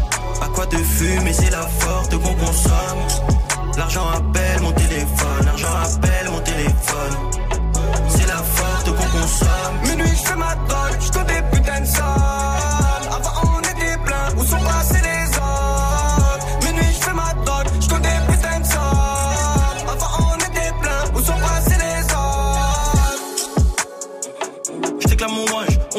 [0.73, 3.27] C'est la forte qu'on consomme.
[3.77, 7.17] L'argent appelle mon téléphone, l'argent appelle mon téléphone.
[8.09, 9.81] C'est la forte qu'on consomme.
[9.85, 10.55] Minuit, je fais ma
[11.01, 11.87] je des putains de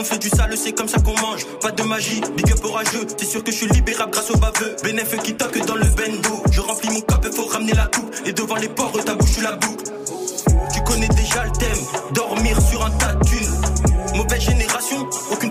[0.01, 1.45] on fait du sale, c'est comme ça qu'on mange.
[1.61, 3.05] Pas de magie, big up orageux.
[3.05, 4.75] T'es sûr que je suis libérable grâce au baveux.
[4.83, 6.43] Bénéf qui toque dans le bendo.
[6.51, 8.11] Je remplis mon cup, faut ramener la coupe.
[8.25, 9.85] Et devant les porcs, ta bouche, la boucle.
[10.73, 14.17] Tu connais déjà le thème, dormir sur un tas de.
[14.17, 15.50] Mauvaise génération, aucune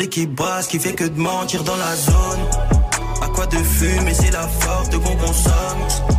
[0.00, 2.40] Sait qui brasse, qui fait que de mentir dans la zone.
[3.20, 6.09] À quoi de fumer, c'est la forte qu'on consomme.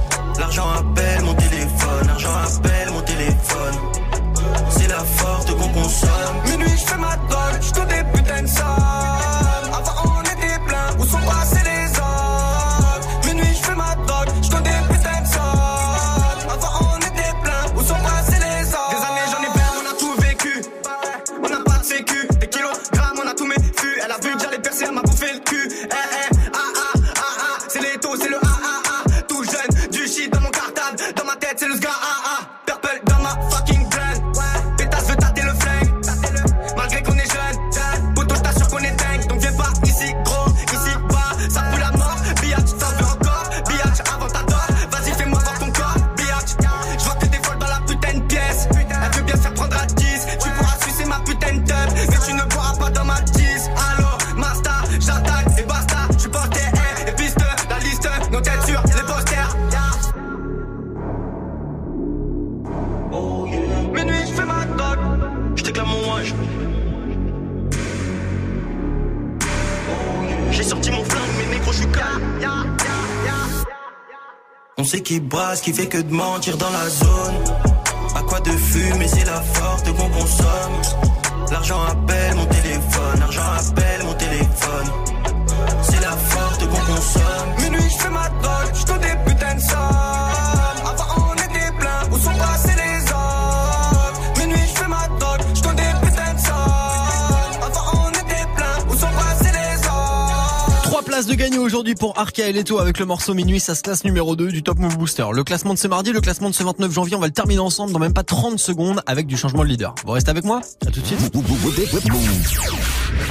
[74.92, 77.38] Sait qui brasse, qui fait que de mentir dans la zone.
[78.14, 80.78] À quoi de fumer, c'est la forte qu'on consomme.
[81.50, 84.88] L'argent appelle mon téléphone, l'argent appelle mon téléphone.
[85.84, 87.50] C'est la forte qu'on consomme.
[87.60, 88.61] Minuit, je fais ma drogue,
[101.22, 101.28] autres?
[101.28, 103.82] 3 places de gagner aujourd'hui pour Arca et Leto avec le morceau Minuit, ça se
[103.82, 105.26] classe numéro 2 du Top Move Booster.
[105.34, 107.60] Le classement de ce mardi, le classement de ce 29 janvier, on va le terminer
[107.60, 109.96] ensemble dans même pas 30 secondes avec du changement de leader.
[110.06, 111.20] Vous restez avec moi À tout de suite.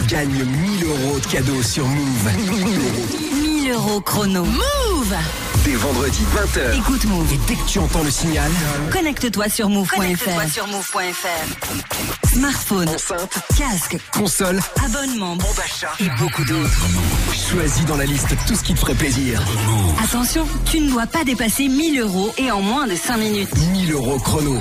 [0.08, 2.30] Gagne 1000 euros de cadeaux sur Move.
[2.38, 3.06] 1000 euros.
[3.34, 4.44] 1000 euros chrono.
[4.44, 5.14] Move
[5.64, 6.78] Dès vendredi 20h.
[6.78, 7.32] Écoute Move.
[7.32, 8.50] Et dès que tu entends le signal,
[8.92, 9.94] Connecte-toi sur move.fr.
[9.96, 12.28] Connecte-toi sur move.fr.
[12.32, 16.86] Smartphone, enceinte, casque, console, abonnement, bon d'achat et beaucoup d'autres.
[17.50, 19.42] Choisis dans la liste tout ce qui te ferait plaisir.
[20.02, 23.50] Attention, tu ne dois pas dépasser 1000 euros et en moins de 5 minutes.
[23.72, 24.58] 1000 euros chrono.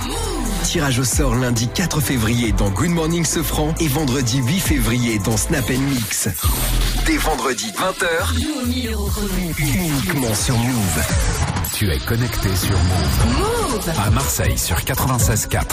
[0.63, 5.37] Tirage au sort lundi 4 février dans Good Morning Sofran et vendredi 8 février dans
[5.37, 6.29] Snap Mix.
[7.05, 8.37] Dès vendredi 20h,
[9.57, 11.03] uniquement sur Move.
[11.73, 13.37] Tu es connecté sur Move.
[13.39, 15.63] Move À Marseille sur 96.4.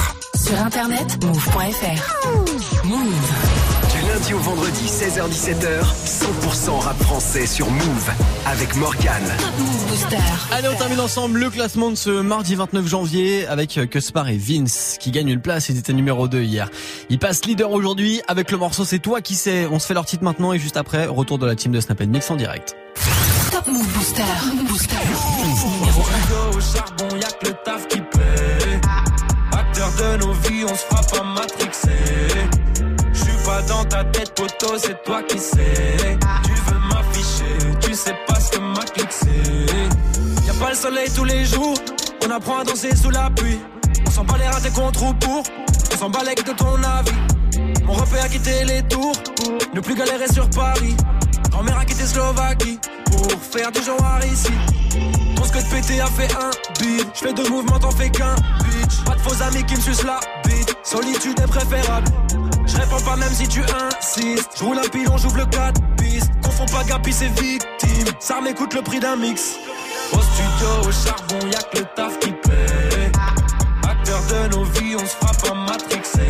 [0.43, 2.84] Sur internet, move.fr.
[2.84, 3.86] Move.
[4.09, 8.11] Lundi au vendredi 16h17h, 100% rap français sur Move
[8.46, 9.22] avec Morgan.
[9.59, 10.16] Move Booster.
[10.52, 14.96] Allez, on termine ensemble le classement de ce mardi 29 janvier avec Cuspar et Vince
[15.00, 15.68] qui gagnent une place.
[15.68, 16.70] Ils étaient numéro 2 hier.
[17.11, 19.66] Ils passent leader aujourd'hui avec le morceau C'est toi qui sais.
[19.66, 22.00] On se fait leur titre maintenant et juste après, retour de la team de Snap
[22.02, 22.76] Mix en direct.
[23.50, 24.22] Top Move Booster.
[24.68, 24.96] Booster.
[26.54, 28.80] Au charbon, y'a que le taf qui paie.
[29.52, 32.26] Acteur de nos vies, on se pas matrixer.
[33.66, 36.18] Je dans ta tête, poteau, c'est toi qui sais.
[36.44, 40.46] Tu veux m'afficher, tu sais pas ce que ma clique c'est.
[40.46, 41.74] Y'a pas le soleil tous les jours,
[42.24, 43.58] on apprend à danser sous la pluie.
[44.06, 45.42] On s'en bat les ratés contre ou pour,
[45.92, 47.82] on s'en bat les de ton avis.
[47.84, 49.16] Mon repère a quitté les tours,
[49.74, 50.96] ne plus galérer sur Paris.
[51.50, 54.52] Grand-mère a quitté Slovaquie, pour faire du genre ici.
[55.36, 56.50] Ton que pété a fait un
[56.80, 57.06] beat.
[57.14, 59.04] J'fais deux mouvements, t'en fais qu'un bitch.
[59.04, 60.36] Pas de faux amis qui me sucent bite.
[60.83, 62.07] Solitude est préférable.
[62.66, 64.51] Je réponds pas même si tu insistes.
[64.59, 66.31] Je roule un pilon, j'ouvre le 4 pistes.
[66.43, 68.12] Confonds pas Gapi, c'est victime.
[68.20, 69.57] Ça m'écoute le prix d'un mix.
[70.12, 73.12] Au studio, au charbon, y'a que le taf qui paie.
[73.89, 76.20] Acteur de nos vies, on se fera pas matrixer.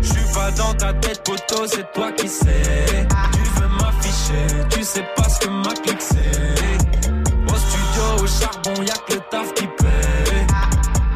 [0.00, 3.06] J'suis pas dans ta tête, poteau, c'est toi qui sais.
[3.32, 7.12] Tu veux m'afficher, tu sais pas ce que ma clique c'est.
[7.52, 10.46] Au studio, au charbon, y'a que le taf qui paie.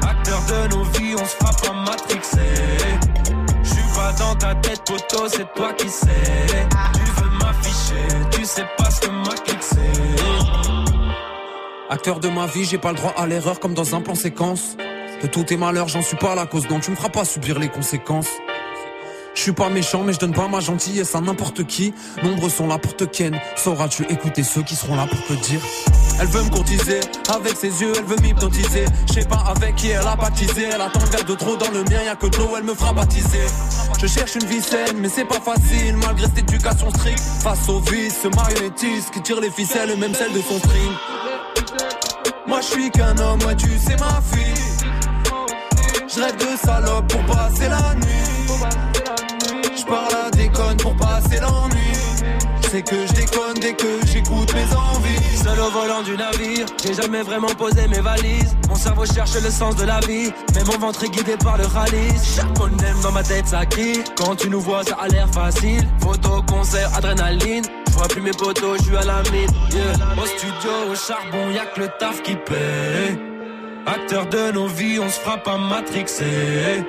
[0.07, 2.38] Acteur de nos vies, on se fera pas matrixer.
[3.62, 6.09] J'suis pas dans ta tête, poteau, c'est toi qui sais.
[6.94, 9.78] Tu veux m'afficher, tu sais pas ce que ma clique c'est.
[11.90, 14.76] Acteur de ma vie, j'ai pas le droit à l'erreur comme dans un plan séquence.
[15.22, 17.59] De tous tes malheurs, j'en suis pas la cause, donc tu me feras pas subir
[17.59, 18.28] les conséquences.
[19.39, 21.95] Je suis pas méchant, mais je donne pas ma gentillesse à n'importe qui.
[22.24, 23.39] Nombreux sont là pour te ken.
[23.55, 25.61] Sauras-tu écouter ceux qui seront là pour te dire?
[26.20, 26.99] Elle veut me courtiser,
[27.32, 28.86] avec ses yeux, elle veut m'hypnotiser.
[29.07, 30.64] Je sais pas avec qui elle a baptisé.
[30.74, 32.74] Elle attend le verre de trop dans le mien, y'a que de l'eau, elle me
[32.74, 33.47] fera baptiser.
[34.03, 37.22] Je cherche une vie saine, mais c'est pas facile, malgré cette éducation stricte.
[37.41, 40.93] Face au vice, ce marionnettiste qui tire les ficelles, même celles de son string.
[42.49, 44.64] Moi je suis qu'un homme, ouais tu sais ma fille.
[46.12, 48.18] Je rêve de salope pour passer la nuit.
[49.89, 51.95] Je parle à déconne pour passer l'ennui.
[52.70, 55.36] Sais que je déconne dès que j'écoute mes envies.
[55.43, 58.55] Seul au volant du navire, j'ai jamais vraiment posé mes valises.
[58.68, 61.64] Mon cerveau cherche le sens de la vie, mais mon ventre est guidé par le
[61.64, 62.12] rallye.
[62.22, 63.64] Chaque aime dans ma tête ça.
[64.16, 65.89] Quand tu nous vois, ça a l'air facile.
[66.01, 67.64] Photo, concert, adrénaline.
[67.86, 69.51] Je vois plus mes potos, je suis à la mine.
[70.22, 73.18] Au studio, au charbon, y'a que le taf qui paie.
[73.86, 76.84] Acteur de nos vies, on se fera pas matrixer.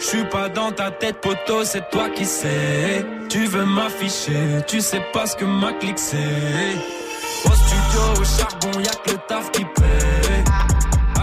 [0.00, 3.04] Je suis pas dans ta tête, poteau, c'est toi qui sais.
[3.28, 6.16] Tu veux m'afficher, tu sais pas ce que ma clique c'est.
[7.44, 10.44] Au studio, au charbon, y'a que le taf qui paie.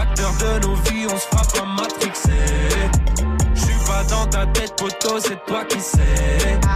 [0.00, 2.30] Acteur de nos vies, on se fera pas matrixer.
[3.54, 5.98] Je suis pas dans ta tête, poteau, c'est toi qui sais.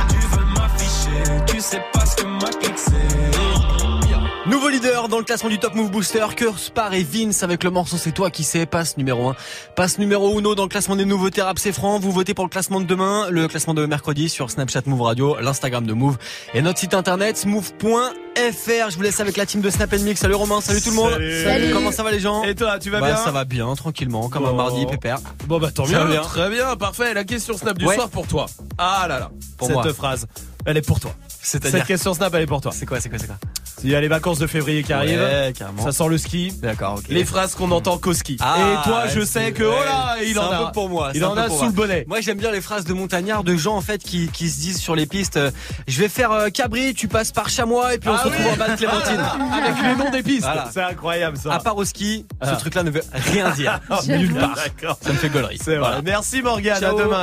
[0.08, 3.51] Tu veux m'afficher, tu sais pas ce que ma clique c'est.
[4.46, 6.26] Nouveau leader dans le classement du Top Move Booster,
[6.56, 9.36] Spar et Vince avec le morceau C'est toi qui sais, passe numéro 1.
[9.76, 12.00] Passe numéro 1 dans le classement des nouveautés rap c'est franc.
[12.00, 15.36] Vous votez pour le classement de demain, le classement de mercredi sur Snapchat Move Radio,
[15.40, 16.18] l'Instagram de Move
[16.54, 18.90] et notre site internet move.fr.
[18.90, 20.20] Je vous laisse avec la team de Snap Mix.
[20.20, 21.12] Salut Romain, salut tout le monde.
[21.44, 21.72] Salut.
[21.72, 22.42] Comment ça va les gens?
[22.42, 23.16] Et toi, tu vas Bah, bien?
[23.18, 25.20] Ça va bien, tranquillement, comme un mardi, pépère.
[25.46, 26.22] Bon bah tant mieux, bien.
[26.22, 27.14] très bien, parfait.
[27.14, 27.94] La question Snap du Ouais.
[27.94, 28.46] soir pour toi.
[28.76, 29.94] Ah là là, Pour cette moi.
[29.94, 30.26] phrase,
[30.66, 31.12] elle est pour toi.
[31.28, 32.72] C'est-à-dire Cette question Snap, elle est pour toi.
[32.74, 33.36] C'est quoi, c'est quoi, c'est quoi?
[33.84, 35.18] Il y a les vacances de février qui arrivent.
[35.20, 35.82] Ouais, carrément.
[35.82, 36.52] Ça sent le ski.
[36.62, 37.04] D'accord, ok.
[37.08, 38.36] Les phrases qu'on entend qu'au ski.
[38.40, 40.66] Ah, Et toi, je sais que, oh là, il c'est en un a.
[40.66, 41.10] peu pour moi.
[41.14, 42.04] Il en a sous le bonnet.
[42.06, 44.78] Moi, j'aime bien les phrases de montagnards, de gens en fait qui, qui se disent
[44.78, 45.50] sur les pistes euh,
[45.88, 48.46] Je vais faire euh, Cabri, tu passes par Chamois et puis on Ah se retrouve
[48.46, 48.52] oui.
[48.52, 49.20] en bas de Clémentine.
[49.20, 50.42] Ah Avec les noms des pistes.
[50.42, 50.68] Voilà.
[50.72, 51.52] C'est incroyable ça.
[51.54, 52.54] À part au ski, Ah.
[52.54, 53.80] ce truc-là ne veut rien dire.
[53.90, 54.56] Ah, Nulle part.
[55.02, 55.58] Ça me fait gaulerie.
[55.62, 56.00] C'est vrai.
[56.04, 56.82] Merci Morgane.
[56.82, 57.20] À demain.